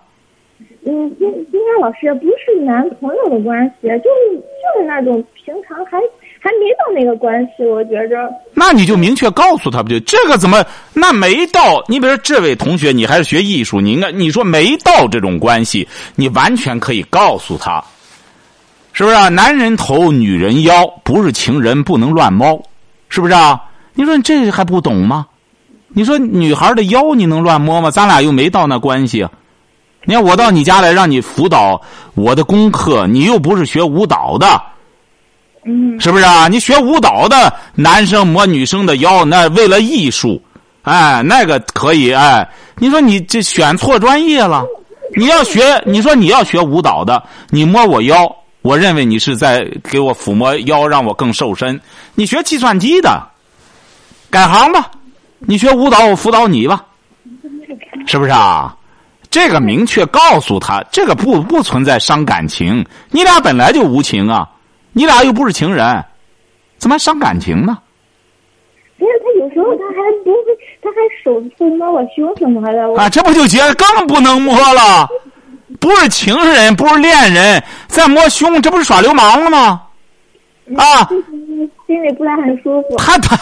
[0.86, 5.96] 嗯，今今天老师不是男朋友的关系，就是就是那种平常还
[6.38, 8.16] 还没到那个关系，我觉着。
[8.52, 9.98] 那你就明确告诉他不就？
[10.00, 11.82] 这个怎么那没到？
[11.88, 17.82] 你比如说这位同学，你还是学艺术，你应该你说没到这种关系，你完全可以告诉他。
[18.94, 19.28] 是不是啊？
[19.28, 22.62] 男人头，女人腰，不是情人不能乱摸，
[23.08, 23.60] 是不是啊？
[23.92, 25.26] 你说你这还不懂吗？
[25.88, 27.90] 你说女孩的腰你能乱摸吗？
[27.90, 29.26] 咱俩又没到那关系。
[30.04, 31.80] 你看我到你家来让你辅导
[32.14, 34.62] 我的功课，你又不是学舞蹈的，
[35.64, 36.46] 嗯，是不是啊？
[36.46, 40.40] 你学舞蹈的男生摸女生的腰，那为了艺术，
[40.82, 42.48] 哎，那个可以哎。
[42.76, 44.64] 你说你这选错专业了。
[45.16, 48.30] 你要学，你说你要学舞蹈的，你摸我腰。
[48.64, 51.78] 我认为你是在给我抚摸腰，让我更瘦身。
[52.14, 53.22] 你学计算机的，
[54.30, 54.90] 改行吧。
[55.40, 56.82] 你学舞蹈，我辅导你吧，
[58.06, 58.74] 是不是啊？
[59.30, 62.82] 这个明确告诉他，这个不不存在伤感情。
[63.10, 64.48] 你俩本来就无情啊，
[64.94, 66.02] 你俩又不是情人，
[66.78, 67.76] 怎么还伤感情呢？
[68.96, 72.98] 不是他有时候他还不会，他还手会摸我胸什么的。
[72.98, 75.06] 啊，这不就结更不能摸了？
[75.80, 79.82] 不是情人，不是恋人，在摸胸，这不是耍流氓了吗？
[80.76, 81.08] 啊，
[81.86, 82.96] 心里不是很舒服。
[82.96, 83.38] 他他，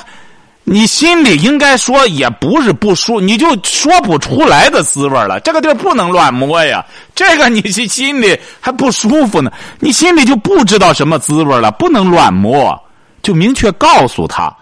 [0.64, 5.38] 你心里应该说也不是不舒，你就说不出来的滋味了。
[5.40, 12.76] 这个地儿不能乱摸呀，这个你心心里还不舒服呢，你心里就不知道什么滋味了，不能乱摸，
[13.22, 14.52] 就明确告诉他。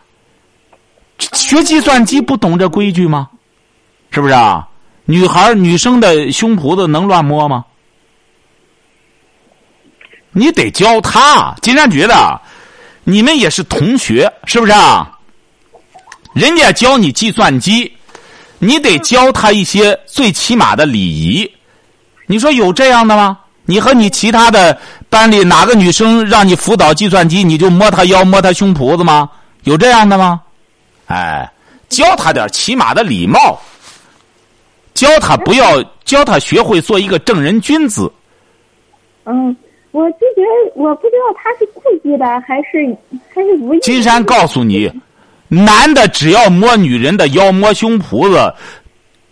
[1.32, 3.28] 学计算机不懂这规矩吗？
[4.10, 4.66] 是不是啊？
[5.10, 7.64] 女孩、女生的胸脯子能乱摸吗？
[10.30, 11.52] 你得教她。
[11.60, 12.40] 金山觉得，
[13.02, 15.18] 你们也是同学，是不是啊？
[16.32, 17.92] 人家教你计算机，
[18.60, 21.50] 你得教她一些最起码的礼仪。
[22.26, 23.36] 你说有这样的吗？
[23.64, 29.28] 你和你其他的班里哪个女生让你辅导计算机，你就摸她腰、摸她胸脯子吗？
[29.64, 30.40] 有这样的吗？
[31.06, 31.50] 哎，
[31.88, 33.60] 教她点起码的礼貌。
[35.00, 38.12] 教他不要教他学会做一个正人君子。
[39.24, 39.56] 嗯，
[39.92, 42.94] 我就觉得我不知道他是故意的还是
[43.34, 43.80] 还是无意。
[43.80, 44.92] 金山告诉你，
[45.48, 48.54] 男的只要摸女人的腰、摸胸脯子，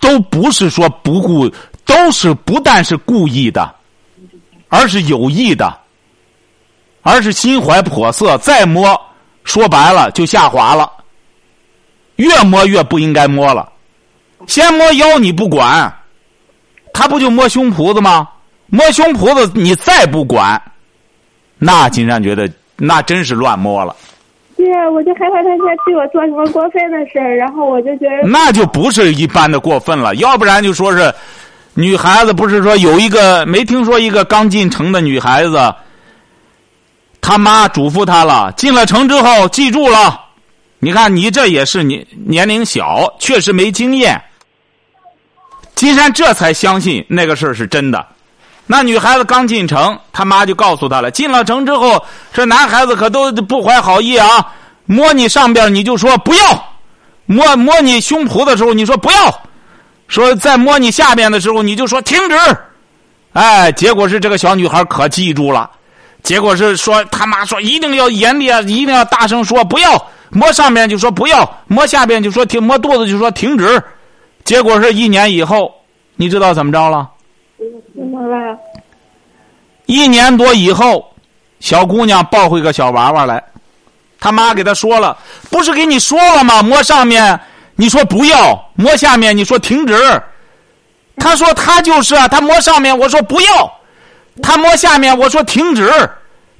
[0.00, 1.46] 都不是说不顾，
[1.84, 3.74] 都是不但是故意的，
[4.68, 5.78] 而是有意的，
[7.02, 8.38] 而是心怀叵测。
[8.38, 8.98] 再摸，
[9.44, 10.90] 说白了就下滑了，
[12.16, 13.70] 越摸越不应该摸了。
[14.46, 15.92] 先摸腰你不管，
[16.92, 18.28] 他不就摸胸脯子吗？
[18.66, 20.60] 摸胸脯子你再不管，
[21.58, 23.96] 那金山觉得那真是乱摸了。
[24.56, 31.14] 对啊，我就害怕他再对我做什么过分的事儿，然后我就觉得那就不是一般的过分了，要不然就说是
[31.74, 35.72] 女孩子不是说有一个没听说一个刚进城的女孩子，
[37.20, 40.20] 他妈嘱咐她了，进了城之后记住了，
[40.78, 44.20] 你看你这也是你年龄小，确实没经验。
[45.78, 48.04] 金山这才相信那个事儿是真的。
[48.66, 51.08] 那女孩子刚进城，他妈就告诉他了。
[51.08, 54.44] 进了城之后，这男孩子可都不怀好意啊！
[54.86, 56.42] 摸你上边你就说不要；
[57.26, 59.30] 摸摸你胸脯的时候，你说不要；
[60.08, 62.36] 说在摸你下边的时候，你就说停止。
[63.34, 65.70] 哎，结果是这个小女孩可记住了。
[66.24, 73.80] 结果是说他妈说一定要严厉啊，一定要大声说不要摸上面就说不要摸下边就说停摸肚子就说停止。
[74.48, 75.74] 结果是一年以后，
[76.16, 77.06] 你知道怎么着了？
[77.94, 78.58] 怎么了？
[79.84, 81.12] 一年多以后，
[81.60, 83.44] 小姑娘抱回个小娃娃来，
[84.18, 85.14] 他妈给她说了，
[85.50, 86.62] 不是给你说了吗？
[86.62, 87.38] 摸上面
[87.76, 89.94] 你说不要，摸下面你说停止。
[91.18, 93.70] 他说他就是啊，他摸上面我说不要，
[94.42, 95.92] 他摸下面我说停止。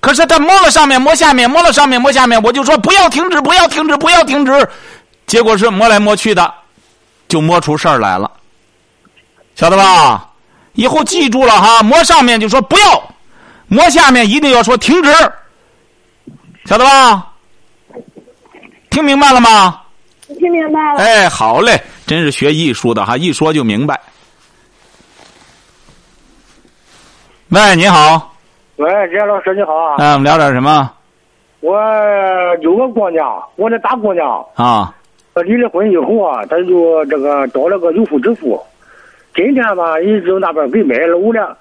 [0.00, 4.68] 可是他摸了上面摸下面摸了上面摸下面，我就说不要停止不要停止不要停止。
[5.26, 6.52] 结果是摸来摸去的，
[7.28, 8.30] 就摸出事儿来了，
[9.54, 10.30] 晓得吧？
[10.74, 13.02] 以后记住了哈，摸上面就说不要，
[13.66, 15.12] 摸下面一定要说停止，
[16.64, 17.32] 晓得吧？
[18.90, 19.82] 听明白了吗？
[20.38, 20.98] 听明白了。
[20.98, 24.00] 哎，好嘞，真是学艺术的哈，一说就明白。
[27.48, 28.34] 喂，你好。
[28.76, 29.96] 喂，任老师你好啊。
[29.98, 30.90] 哎，我们聊点什么？
[31.60, 31.76] 我
[32.60, 34.46] 有个姑娘，我的大姑娘。
[34.54, 34.94] 啊。
[35.42, 38.60] 离了婚以后啊，他就这个找了个有妇之夫。
[39.34, 41.56] 今天吧，一直那边给买楼了。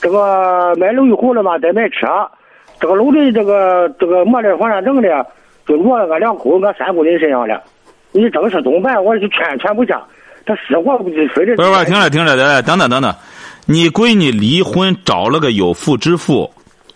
[0.00, 2.06] 这个买楼以后了嘛，再买车。
[2.80, 5.26] 这个楼的这个这个没了房产证的，
[5.66, 7.62] 就落了俺两口俺三口人身上了。
[8.12, 9.02] 你这个事怎么办？
[9.02, 10.02] 我就劝劝不下。
[10.46, 11.56] 他死活不非得。
[11.56, 13.14] 不是不是，听着听着，等等等等。
[13.66, 16.52] 你闺女离婚找了个有妇之夫，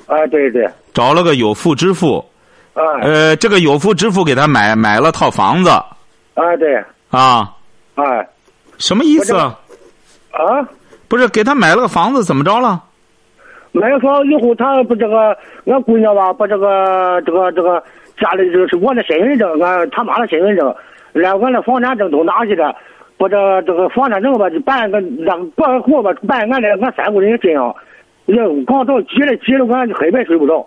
[0.07, 2.23] 啊对对，找了个有妇之夫，
[2.75, 5.71] 啊呃，这个有妇之夫给他买买了套房子，
[6.39, 6.77] 啊对，
[7.11, 7.53] 啊，
[7.97, 8.29] 哎，
[8.79, 9.35] 什么意思？
[9.37, 9.55] 啊，
[11.09, 12.81] 不是给他买了个房子，怎么着了？
[13.73, 17.83] 买房以后，他不这个俺姑娘吧，把这个这个这个
[18.21, 20.73] 家里就是我的身份证，俺他妈的身份证，
[21.13, 22.75] 连俺的房产证都拿去了。
[23.17, 27.75] 把这这个房产证吧，就办个让过户吧，办俺的俺三个人身上，
[28.27, 30.65] 也刚到急了急了，俺黑白睡不着。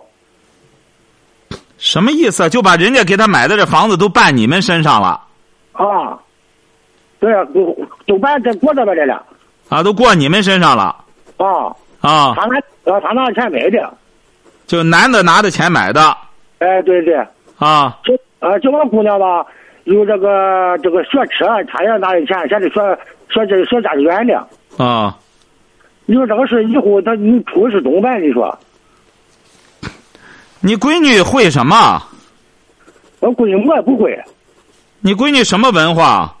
[1.78, 2.48] 什么意思？
[2.50, 5.18] 就把人家给他买的这房子都办你们身上了？
[5.72, 6.18] 啊，
[7.18, 9.24] 对啊，都都办在过这边来了。
[9.68, 10.94] 啊，都过你们身上了。
[11.38, 12.34] 啊啊。
[12.36, 13.94] 他拿呃他拿钱买的。
[14.66, 16.16] 就男的拿的钱买的。
[16.58, 17.16] 哎，对对。
[17.58, 17.98] 啊。
[18.04, 19.46] 就啊，就我姑娘吧。
[19.84, 22.98] 有这个这个学车，她也拿的钱，现在学
[23.30, 24.46] 学这学驾驶员的。
[24.76, 25.16] 啊。
[26.04, 28.22] 你说这个事以后他你出事怎么办？
[28.22, 28.58] 你说。
[30.60, 32.00] 你闺女会什么？
[33.20, 34.20] 我闺女我也不会。
[35.02, 36.34] 你闺女什么文化？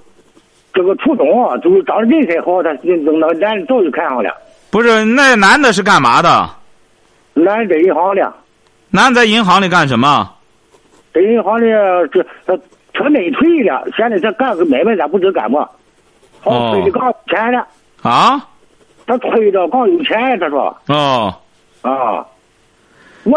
[0.72, 4.34] 这个初中啊，就是长得人才好，他那那男的早就看上了。
[4.70, 6.48] 不是，那男的是干嘛的？
[7.34, 8.20] 男在银行里。
[8.88, 10.32] 男在银行里干什么？
[11.12, 11.66] 在银行里
[12.10, 12.58] 这他。
[12.94, 15.66] 他内退了，现在他干个买卖，咱不知干嘛。
[16.42, 17.66] 好，退的刚有钱了。
[18.02, 18.46] 啊？
[19.06, 20.76] 他退的刚有钱，他说。
[20.88, 21.34] 哦。
[21.80, 22.22] 啊。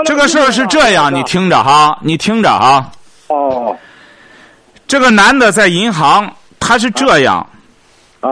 [0.03, 2.91] 这个事儿是这样，你听着哈，你听着哈。
[3.29, 3.75] 哦。
[4.87, 7.45] 这个男的在银行，他是这样。
[8.21, 8.29] 啊。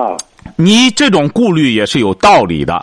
[0.55, 2.73] 你这种顾虑也是有道理的。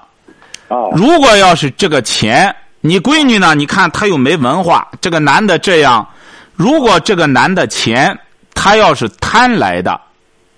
[0.68, 0.76] 啊。
[0.92, 3.54] 如果要是这个钱，你闺女呢？
[3.54, 6.06] 你看她又没文化，这个男的这样，
[6.54, 8.18] 如果这个男的钱。
[8.52, 9.92] 他要是贪来的，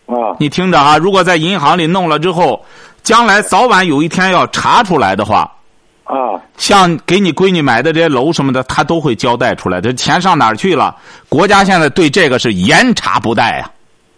[0.06, 0.98] 啊，你听着啊！
[0.98, 2.64] 如果在银行里弄了之后，
[3.04, 5.48] 将来早晚有一天要查出来的话，
[6.04, 9.80] 啊，像给你闺女买的这些楼什么的，他都会交代出来。
[9.80, 10.94] 这钱上哪儿去了？
[11.28, 13.70] 国家现在对这个是严查不贷啊，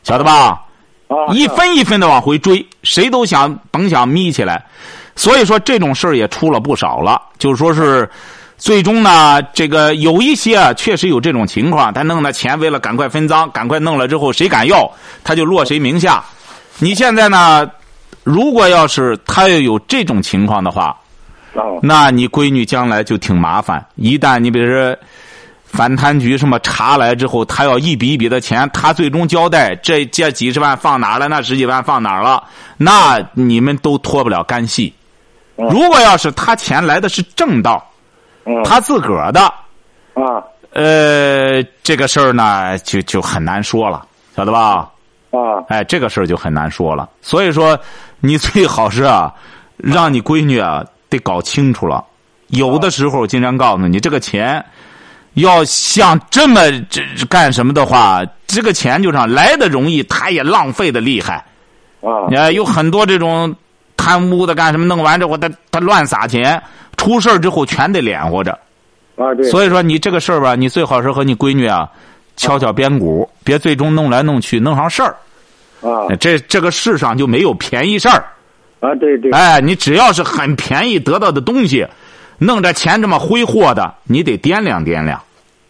[0.03, 0.62] 晓得吧？
[1.09, 4.64] 啊，一分一分的往回追，谁都想甭想眯起来。
[5.16, 8.09] 所以说这种事儿也出了不少了，就是说是。
[8.57, 14.91] 最终呢，这个有一些啊，确实有这种情况，他弄那钱为了赶快分赃，赶快弄了之后，谁敢要，
[15.24, 16.24] 他就落谁名下。
[16.78, 17.68] 你现在呢，
[18.22, 20.97] 如果要是他要有这种情况的话，
[21.82, 23.84] 那你闺女将来就挺麻烦。
[23.96, 24.96] 一旦你比如说
[25.64, 32.42] 反贪局什么查来之后，他要一笔一笔的钱，他最终交代这这几十万放哪了，那十几万放哪了，
[32.76, 34.92] 那你们都脱不了干系。
[35.57, 37.84] 如果要是他钱来的是正道。
[38.62, 39.40] 他自个儿的，
[40.12, 40.36] 啊，
[40.74, 44.05] 呃，这个事儿呢，就就很难说了，
[44.36, 44.86] 晓得吧？
[45.30, 47.09] 啊，哎，这个事儿就很难说了。
[47.22, 47.80] 所以说，
[48.20, 49.32] 你最好是啊，
[49.78, 50.84] 让你闺女啊
[51.14, 52.04] 得搞清楚了。
[52.48, 54.64] 有的时候，经常告诉你，这个钱，
[55.34, 56.60] 要像这么
[56.90, 61.44] 这这干什么的话，这个钱就上来的容易，他也浪费的厉害。
[62.02, 63.54] 啊你看有很多这种
[63.96, 66.62] 贪污的干什么，弄完之后他他乱撒钱，
[66.96, 68.52] 出事儿之后全得脸活着。
[69.16, 71.88] 啊对，所以说你这个事儿吧，你最好是和你闺女啊
[72.36, 75.16] 敲敲边鼓，别最终弄来弄去弄上事儿。
[75.80, 78.24] 啊这这个世上就没有便宜事儿。
[78.85, 81.87] 啊对对哎，你只要是很便宜得到的东西，
[82.39, 85.18] 弄着钱这么挥霍的，你得掂量掂量。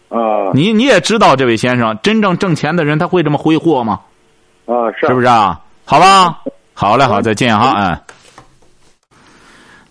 [0.09, 4.01] 啊你你也知道，这位先生，真正挣钱的人他会这么挥霍吗？
[4.65, 5.61] 啊是是不是啊？
[5.85, 6.41] 好吧，
[6.73, 7.97] 好嘞，好，再见哈，嗯。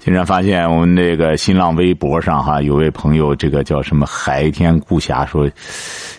[0.00, 5.48] 竟然发现我们这个新浪微博上哈，有位朋友，这个叫什么海天顾侠说，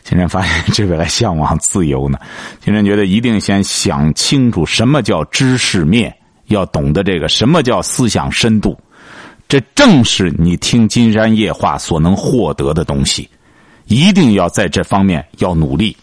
[0.01, 2.17] 竟然发现这位还向往自由呢。
[2.59, 6.15] 竟然觉得一定先想清楚什么叫知识面，
[6.47, 8.77] 要懂得这个什么叫思想深度，
[9.47, 13.29] 这正是你听金山夜话所能获得的东西。
[13.87, 15.95] 一定要在这方面要努力。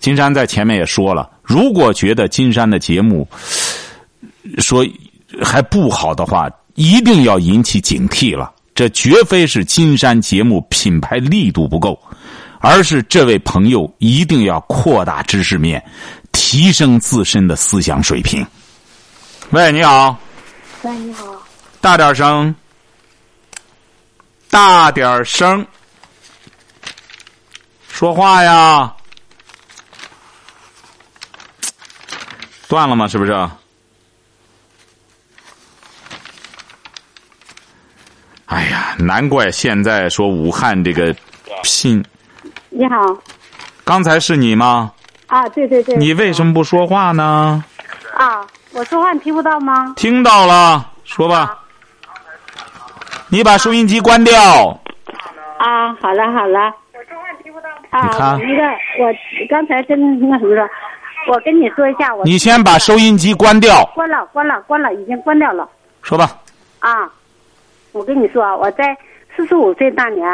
[0.00, 3.26] 金山在前面也说了，如果觉得金山的节目
[4.58, 4.86] 说
[5.42, 8.52] 还不好的话，一定要引起警惕了。
[8.74, 11.98] 这绝非是金山节目品牌力度不够，
[12.58, 15.82] 而是这位朋友一定要扩大知识面，
[16.32, 18.44] 提升自身的思想水平。
[19.52, 20.18] 喂，你好，
[20.80, 21.26] 喂，你好，
[21.82, 22.54] 大点声，
[24.48, 25.66] 大点声，
[27.86, 28.90] 说话呀！
[32.66, 33.06] 断了吗？
[33.06, 33.32] 是不是？
[38.46, 41.14] 哎呀，难怪现在说武汉这个
[41.62, 42.02] 拼，
[42.70, 43.22] 你好，
[43.84, 44.90] 刚才是你吗？
[45.26, 47.62] 啊，对对对，你为什么不说话呢？
[48.16, 49.92] 啊，我说话你听不到吗？
[49.96, 51.58] 听到了，说吧。
[53.28, 54.34] 你把收音机关掉。
[55.58, 57.68] 啊，好了好了，我说话听不到。
[57.90, 58.62] 啊，你看我那个
[59.04, 59.14] 我
[59.50, 60.68] 刚才跟那什么说，
[61.28, 65.68] 我跟你说一下，我你先把收音机关掉，关了关了关了，已经关掉了。
[66.02, 66.30] 说吧。
[66.80, 67.10] 啊，
[67.92, 68.96] 我跟你说啊，我在
[69.36, 70.26] 四十五岁那年，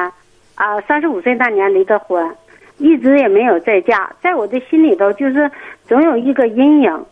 [0.55, 2.37] 啊，三十五岁那年离的婚，
[2.79, 5.51] 一直也没有再嫁，在我的心里头就是
[5.89, 7.05] 总有一个阴影，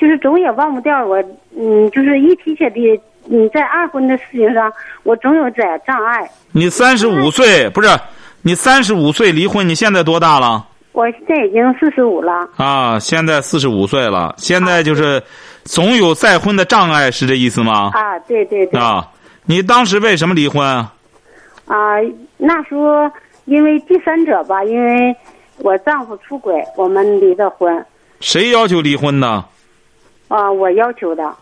[0.00, 1.22] 就是总也忘不掉我，
[1.54, 4.72] 嗯，就是一提起的，嗯，在二婚的事情上，
[5.02, 6.26] 我总有点障碍。
[6.52, 7.88] 你三十五岁不是？
[8.40, 10.66] 你三十五岁离婚，你现在多大了？
[10.92, 14.34] 我现在已经四十五了，啊，现在四十五岁了。
[14.38, 15.22] 现在就是
[15.64, 17.90] 总有再婚的障碍，是这意思吗？
[17.92, 19.06] 啊，对对对，啊，
[19.44, 20.92] 你当时为什么离婚啊？
[21.66, 21.76] 啊，
[22.38, 23.10] 那时候
[23.44, 25.14] 因为第三者吧，因为
[25.58, 27.84] 我丈夫出轨，我们离的婚，
[28.20, 29.44] 谁要求离婚的？
[30.30, 31.34] 啊，我要求的。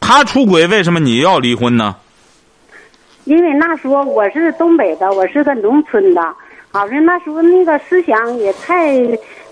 [0.00, 1.94] 他出轨，为什么你要离婚呢？
[3.24, 6.20] 因为那时候我是东北的，我是个农村的，
[6.72, 8.96] 好像那时候那个思想也太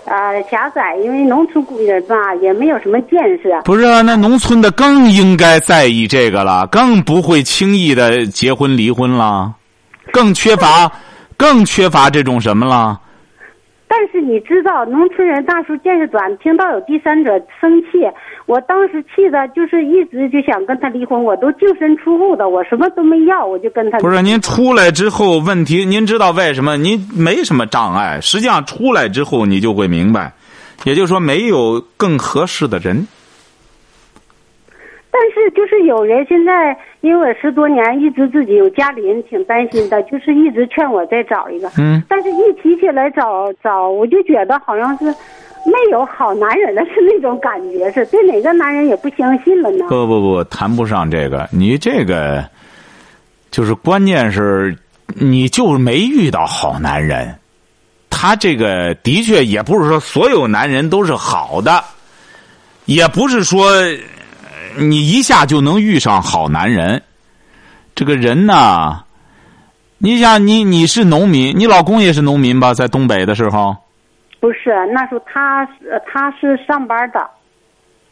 [0.05, 3.53] 呃狭窄，因为农村人吧也没有什么见识。
[3.63, 9.53] 不是啊，那农村的更应该在意这个了，更不会轻易的结婚离婚了，
[10.11, 10.91] 更缺乏，
[11.37, 12.99] 更缺乏这种什么了。
[13.87, 17.99] 但是你知道，农村人那时候见识短，听到有第三者生气，
[18.51, 26.75] 我当时气的就是一直就想跟他离婚，我都净身出户的，我什么都没要，我就跟他不是您出来之后，问题您知道为什么？
[26.75, 30.33] 您没什么障碍，实际上出来之后你就会明白，
[30.83, 33.07] 也就是说没有更合适的人。
[35.09, 41.69] 但是就是有人现在，因为我十多年一直自己有家里人挺担心的，就是一直劝我再找一个。
[41.77, 42.03] 嗯。
[42.09, 45.05] 但是一提起来找找，我就觉得好像是
[45.65, 49.85] 没有好男人了，是那种感觉，是对哪个男人也不相信了呢。
[49.89, 52.43] 不不不，谈不上这个，你这个
[53.51, 57.35] 就是关键是，你就没遇到好男人。
[58.09, 61.83] 他这个的确也不是说所有男人都是好的，
[62.85, 63.71] 也不是说
[64.77, 67.01] 你一下就能遇上好男人。
[67.95, 69.03] 这个人呢，
[69.97, 72.73] 你想你你是农民，你老公也是农民吧？
[72.73, 73.75] 在东北的时候，
[74.41, 77.19] 不是，那时候他是他是上班的，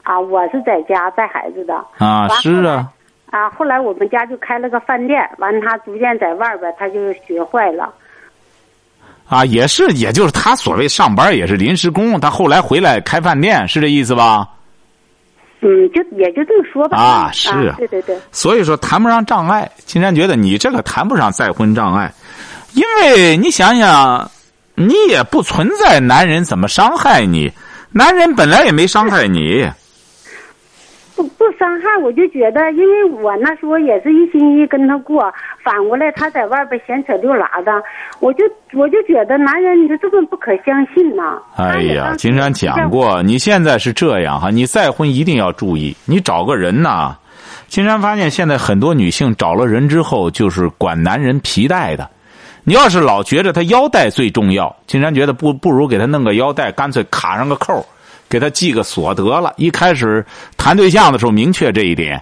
[0.04, 1.74] 啊，我是在家带孩子的。
[1.98, 2.88] 啊，是啊，
[3.32, 7.92] 啊，后来我们家就开了个饭店，完他逐渐在外边他就学坏了。
[9.28, 14.48] 啊，也是，也就是他所谓上班也是临时工，他后来回来开饭店，是这意思吧？
[15.62, 16.98] 嗯，就也就这么说吧。
[16.98, 18.18] 啊是啊对对对。
[18.32, 19.70] 所以说谈不上障碍。
[19.78, 22.14] 金山觉得你这个谈不上再婚障碍，
[22.76, 24.32] 因为你想想，
[24.80, 27.52] 你也不存在男人怎么伤害你，
[27.92, 29.70] 男人本来也没伤害你。
[31.18, 35.30] 不不伤害，我就觉得，因为我那时候也是一心一意跟他过，
[35.66, 37.74] 反过来他在外边闲扯溜拉的，
[38.22, 41.38] 我就我就觉得男人，你说这么不可相信呐。
[41.58, 47.18] 哎呀，金山讲过，你现在是这样哈，你再婚一定要注意，你找个人呐。
[47.68, 52.10] 金山发现现在很多女性找了人之后，就是管男人皮带的。
[52.70, 57.84] 你要是老觉着他腰带最重要，金山觉得不不如给他弄个腰带，干脆卡上个扣，
[58.30, 59.51] 给他系个锁得了。
[59.57, 60.24] 一开始
[60.55, 62.22] 谈对象的时候明确这一点。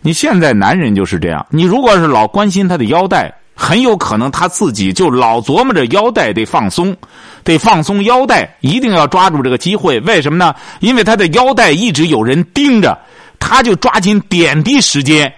[0.00, 6.96] 你现在男人就是这样，你如果是老关心他的腰带，很有可能他自己就老琢磨着腰带得放松，
[7.42, 9.98] 得放松腰带，一定要抓住这个机会。
[10.02, 10.54] 为什么呢？
[10.78, 12.96] 因为他的腰带一直有人盯着，
[13.40, 15.34] 他就抓紧点滴时间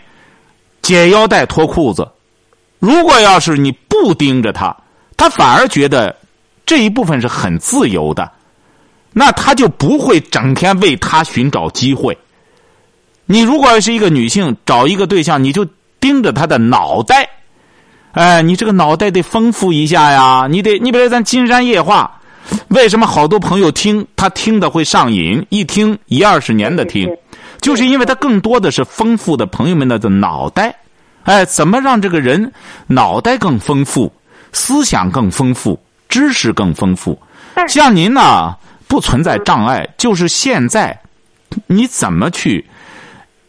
[0.82, 2.07] 解腰带脱裤子。
[2.78, 3.70] 如果要是你
[4.03, 4.76] 不盯着他，
[5.16, 6.16] 他反而觉得
[6.66, 8.28] 这一部分是很自由的，
[9.12, 12.18] 那他就不会整天为他寻找机会。
[13.26, 15.64] 你如果是一个女性，找一个对象，你就
[16.00, 17.30] 盯着他的脑袋，
[18.11, 22.20] 哎，你这个脑袋得丰富一下呀，你得，你比如咱金山夜话，
[22.68, 27.09] 为什么好多朋友听他听的会上瘾，一听一二十年的听，
[27.61, 30.74] 就是因为他更多的是丰富的朋友们的的脑袋。
[31.25, 32.53] 哎，怎么让这个人
[32.87, 34.12] 脑袋更丰富，
[34.53, 37.18] 思想更丰富，知识更丰富？
[37.68, 38.55] 像您呢，
[38.89, 40.99] 不存在障碍，就是现在，
[41.66, 42.64] 你怎么去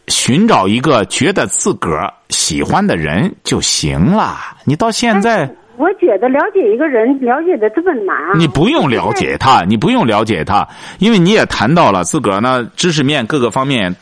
[0.08, 4.36] 寻找一个觉得自个儿喜欢的人就行了？
[4.64, 8.38] 你到现在，我觉得了解一个人了解的这么难。
[8.38, 10.68] 你不用了解他，你不用了解他，
[10.98, 13.94] 因为你也谈到了自个儿呢，知识面各个方面，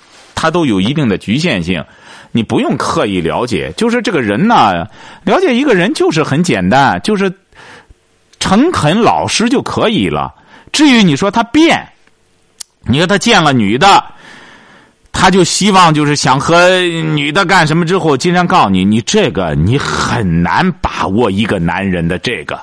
[0.43, 1.85] 他都有一定的局限性。
[2.33, 4.89] 你不用刻意了解，就是这个人呢，
[5.23, 7.33] 了解一个人就是很简单，就是
[8.41, 10.35] 诚恳老实就可以了。
[10.73, 11.87] 至于你说他变，
[12.89, 14.03] 你说他见了女的，
[15.13, 22.61] 他就希望就是想和女的干什么之后，经常告诉你，你这个你很难把握一个男人的这个。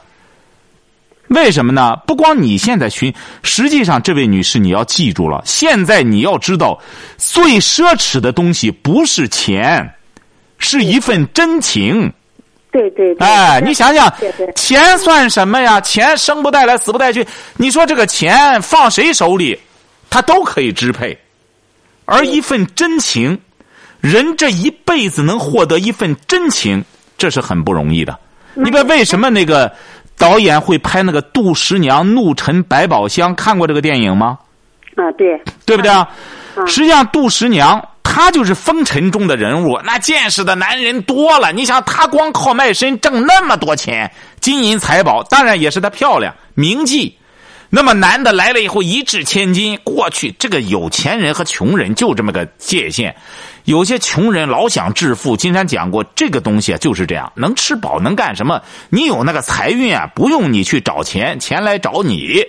[1.30, 1.95] 为什么呢？
[2.07, 3.13] 不光你现在寻，
[3.43, 6.80] 实际上这位女士你要记住了，现在你要知道，
[7.17, 9.93] 最奢侈的东西不是钱，
[10.57, 12.11] 是一份真情。
[12.71, 13.13] 对对。
[13.13, 14.11] 对哎，你想想，
[14.55, 15.80] 钱算什么呀？
[15.80, 17.25] 钱生不带来，死不带去。
[17.57, 19.59] 你说这个钱放谁手里，
[20.09, 21.15] 他都可以支配。
[22.05, 23.39] 而一份真情，
[24.01, 26.84] 人这一辈子能获得一份真情，
[27.19, 28.17] 这是很不容易的。
[28.55, 29.71] 你别为什么那个？
[30.20, 34.38] 导演会拍那个杜十娘怒沉百宝箱，看过这个电影吗？
[34.95, 36.07] 啊，对，对不对啊？
[36.67, 41.53] 实际上，杜十娘她就是风尘中的人物，那见识的男人多了。
[41.53, 44.11] 你想，她光靠卖身挣那么多钱，
[44.41, 47.13] 金银财宝，当然也是她漂亮、名妓。
[47.70, 53.15] 那么男的来了以后一掷千金，过去这个有钱人和穷人就这么个界限。
[53.66, 58.62] 有些穷人老想致富，金山讲过，这个东西就是这样，能吃饱能干什么？
[58.89, 62.41] 你有那个财运啊，不用你去找钱，钱来找你；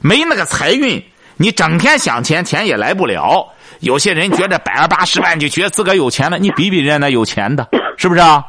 [0.00, 1.02] 没那个财运，
[1.36, 3.46] 你整天想钱，钱也来不了。
[3.80, 8.44] 有些人觉得百儿八十万就觉得自个有钱了，你比比人家那有钱的，是不是啊？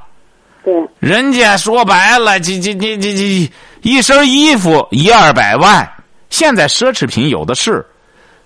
[0.64, 0.74] 对。
[1.00, 3.52] 人家说白了，这这这这这
[3.82, 5.90] 一身衣服一二百万，
[6.30, 7.86] 现在奢侈品有的是。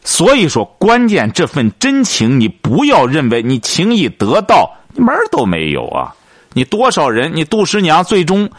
[0.03, 6.13] 所以说，关键这份真情，你不要认为你轻易得到，你门儿都没有啊！
[6.53, 8.49] 你多少人，你杜十娘最终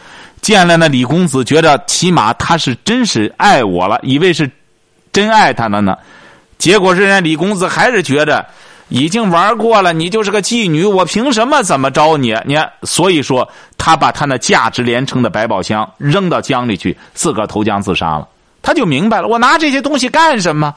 [0.40, 4.50] 见了那李公子，觉得起码他是真是爱我了，以为是
[5.12, 5.96] 真爱他了呢。
[6.58, 8.46] 结果是人家李公子还是觉得
[8.88, 12.34] 已经玩过了，你就是个妓女，我凭什么怎么着你？
[12.46, 18.28] 你所以说，他把他那价值连城的百宝箱扔到江里去，自个投江自杀了。
[18.62, 20.72] 他就明白了，我拿这些东西干什么？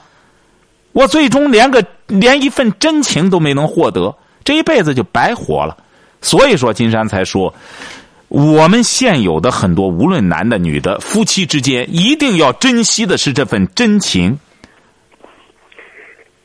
[0.96, 4.16] 我最终连个连一份真情都没能获得，
[4.46, 5.76] 这一辈子就白活了。
[6.22, 7.54] 所以说，金山才说，
[8.30, 14.39] 我们现有的很多，无论男的女的，夫妻之间一定要珍惜的是这份真情。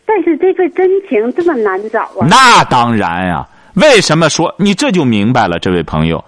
[0.04, 2.26] 但是这份真情这么难找啊！
[2.28, 5.60] 那当然呀，为什么说你这就明白了？
[5.60, 6.24] 这位朋友，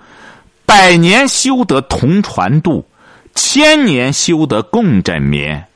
[0.64, 2.86] 百年修得同船渡，
[3.34, 5.66] 千年修得共枕眠。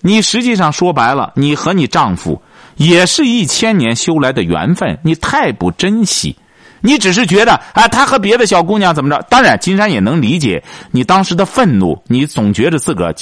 [0.00, 2.40] 你实际上说白了，你和你丈夫
[2.76, 6.36] 也是一千年修来的缘分，你太不珍惜。
[6.82, 9.22] 你只是觉得啊，他和别的小姑娘怎么着？
[9.28, 13.14] 当然，金山也能理解你当时的愤怒，你总觉得自个儿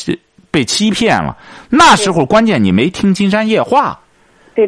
[0.53, 1.37] 被欺骗了。
[1.69, 3.99] 那时候关键你没听金山夜话，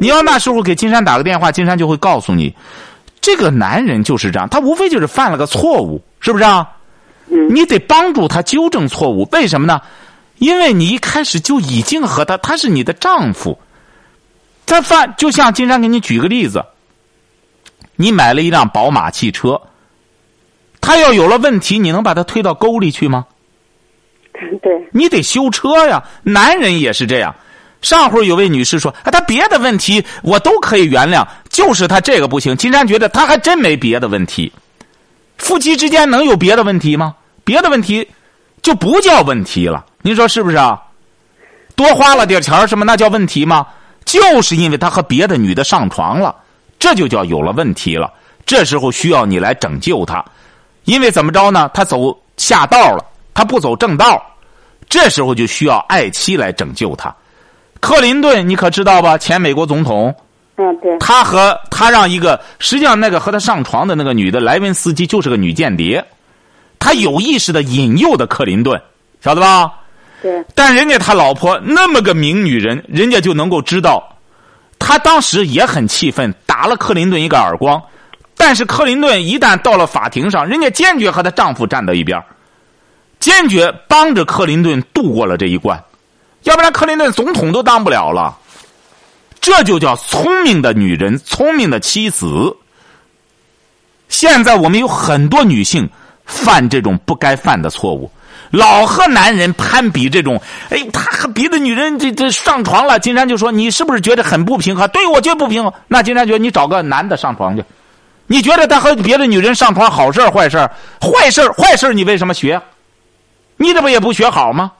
[0.00, 2.52] 你要那时候给金山打个电话，金山就会告诉你，
[3.20, 6.68] 这个男人就是这样，他无非就是犯了个错误，是不是啊？
[7.48, 9.80] 你得帮助他纠正错误，为什么呢？
[10.40, 13.58] 因为你一开始就已经和他，他是你的丈夫，
[14.64, 16.64] 他犯就像金山给你举个例子，
[17.94, 19.60] 你买了一辆宝马汽车，
[20.80, 23.26] 他要有了问题，你能把他推到沟里去吗？
[24.62, 26.02] 对，你得修车呀。
[26.22, 27.34] 男人也是这样。
[27.82, 34.50] 上回有位女士说：“啊，他别的问题我都可以原谅，就是他这个不行。”金山觉得他还真没别的问题。
[35.36, 37.14] 夫妻之间能有别的问题吗？
[37.44, 38.08] 别的问题
[38.62, 39.84] 就不叫问题了。
[40.02, 40.80] 您说是不是啊？
[41.76, 43.66] 多花了点钱什么那叫问题吗？
[44.04, 46.34] 就是因为他和别的女的上床了，
[46.78, 48.12] 这就叫有了问题了。
[48.44, 50.24] 这时候需要你来拯救他，
[50.84, 51.70] 因为怎么着呢？
[51.72, 54.20] 他走下道了，他不走正道，
[54.88, 57.14] 这时候就需要爱妻来拯救他。
[57.78, 59.16] 克林顿，你可知道吧？
[59.16, 60.14] 前美国总统，
[60.56, 66.04] 嗯，对，他和他让一个，实际上那个和他上床的那个女的莱文斯基就是个女间谍，
[66.78, 68.80] 他有意识的引诱的克林顿，
[69.22, 69.72] 晓得吧？
[70.54, 74.16] 但人家他老婆那么个名女人，人家就能够知道，
[74.78, 77.82] 他当时也很气愤，打了克林顿一个耳光。
[78.36, 82.22] 但是克林顿一旦到了法庭上，人家坚决和她丈夫站到一边，
[83.18, 85.82] 坚决帮着克林顿度过了这一关。
[86.44, 88.36] 要不然，克林顿总统都当不了了。
[89.42, 92.56] 这就叫聪明的女人，聪明的妻子。
[94.08, 95.88] 现在我们有很多女性
[96.24, 98.10] 犯这种不该犯的错误，
[98.50, 100.40] 老和男人攀比这种。
[100.70, 105.72] 哎，他和别的女人这这上床了，金山就说：“你是不是觉得很不平衡？”对我觉得不平衡。
[105.88, 107.64] 那金山觉得你找个男的上床去。
[108.26, 110.58] 你觉得他和别的女人上床好事坏事
[111.00, 112.60] 坏事坏事你为什么学？
[113.56, 114.72] 你这不也不学好吗？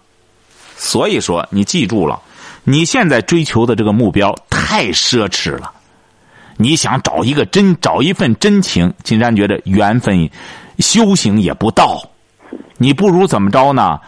[0.77, 2.21] 所以说，你记住了，
[2.65, 5.71] 你现在追求的这个目标太奢侈了。
[6.57, 10.31] 你想找一个真，找一份真情，金山觉得缘分、
[10.79, 12.03] 修行也不到。
[12.79, 13.99] 你不如怎么着呢？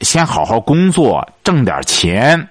[0.00, 2.48] 先好好工作，挣点钱，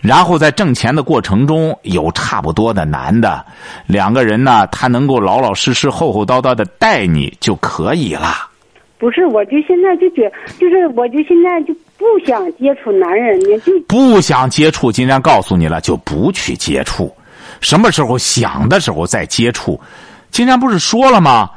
[0.00, 3.44] 然后在挣钱的过程中有差不多的男的，
[3.86, 8.48] 两个人呢，他能够老老实实、厚厚道道的待你就可以了。
[8.98, 14.90] 不是，我就现在就觉，就是我就现在就不想接触男人呢，就不想接触。
[14.90, 17.14] 今天告诉你了，就不去接触。
[17.60, 19.80] 什么时候想的时候再接触。
[20.32, 21.48] 金山不是说了吗？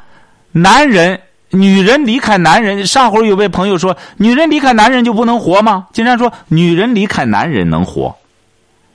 [0.52, 1.20] 男人、
[1.52, 5.86] 女人离开男人，上回有位朋友说，女人离开男人就不能活吗？
[5.92, 8.14] 金山说，女人离开男人能活，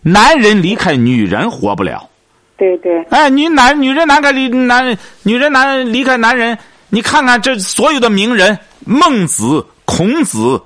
[0.01, 2.09] 男人离开女人活不了。
[2.57, 3.03] 对对。
[3.11, 6.57] 哎，女男女人男开离男，女人男离开男人。
[6.89, 10.59] 你看看这所有的名人，孟子、孔子，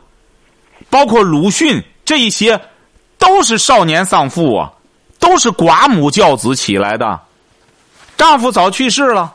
[0.90, 2.58] 包括鲁迅这一些，
[3.18, 4.72] 都是少年丧父啊，
[5.20, 7.20] 都是寡母教子起来的，
[8.16, 9.34] 丈夫早去世了。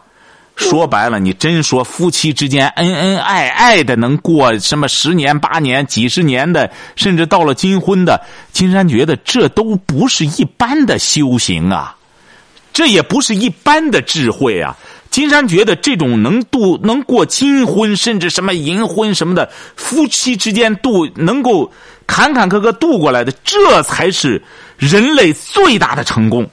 [0.57, 8.21] 说白了，你真说夫妻之间恩恩爱爱的，能过什么十年八年、几十年的，甚至到了金婚的，
[8.53, 11.95] 金山觉得这都不是一般的修行啊，
[12.73, 14.77] 这也不是一般的智慧啊。
[15.11, 21.71] 金山觉得这种能度能过金婚，甚至什么银婚什么的，夫妻之间度能够
[22.07, 24.43] 坎坎坷坷度过来的，这才是
[24.79, 26.49] 人类最大的成功。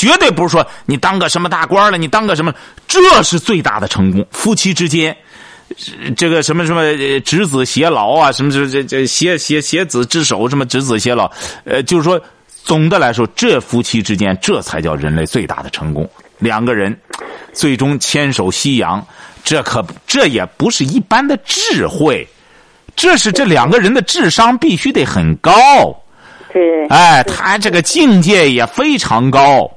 [0.00, 2.50] 绝对不是说你当个什么大官了，你当个什么，
[2.88, 4.26] 这是最大的成功。
[4.30, 5.14] 夫妻之间，
[6.16, 6.82] 这个什么什么
[7.20, 11.30] 执子偕老啊，什么这这这携携携子之手，什么执子偕老，
[11.64, 12.18] 呃，就是说，
[12.64, 16.08] 总的来说，这夫妻之间，这才叫人类最大的成功。
[16.38, 16.98] 两个人
[17.52, 19.06] 最终牵手夕阳，
[19.44, 22.26] 这可这也不是一般的智慧，
[22.96, 25.52] 这是这两个人的智商必须得很高。
[26.54, 29.70] 对，哎，他这个境界也非常高，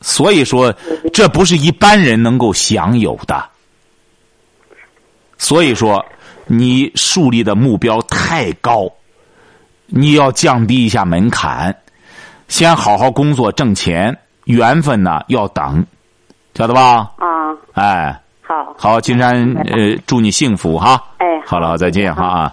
[0.00, 0.74] 所以说
[1.12, 3.42] 这不是一般人能够享有的。
[5.38, 6.04] 所以说，
[6.46, 8.86] 你树立的目标太高，
[9.86, 11.74] 你要降低一下门槛，
[12.48, 14.16] 先好好工作挣钱。
[14.44, 15.86] 缘分呢要等，
[16.54, 17.10] 晓得吧？
[17.18, 19.32] 啊，哎，好，好，金山，
[19.66, 21.00] 呃，祝你幸福哈。
[21.18, 22.52] 哎，好了，再见哈。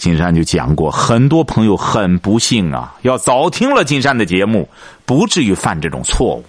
[0.00, 4.66] 金山就讲过，很多朋友很不幸啊，要早听了金山的节目，
[5.04, 6.44] 不至于犯这种错误。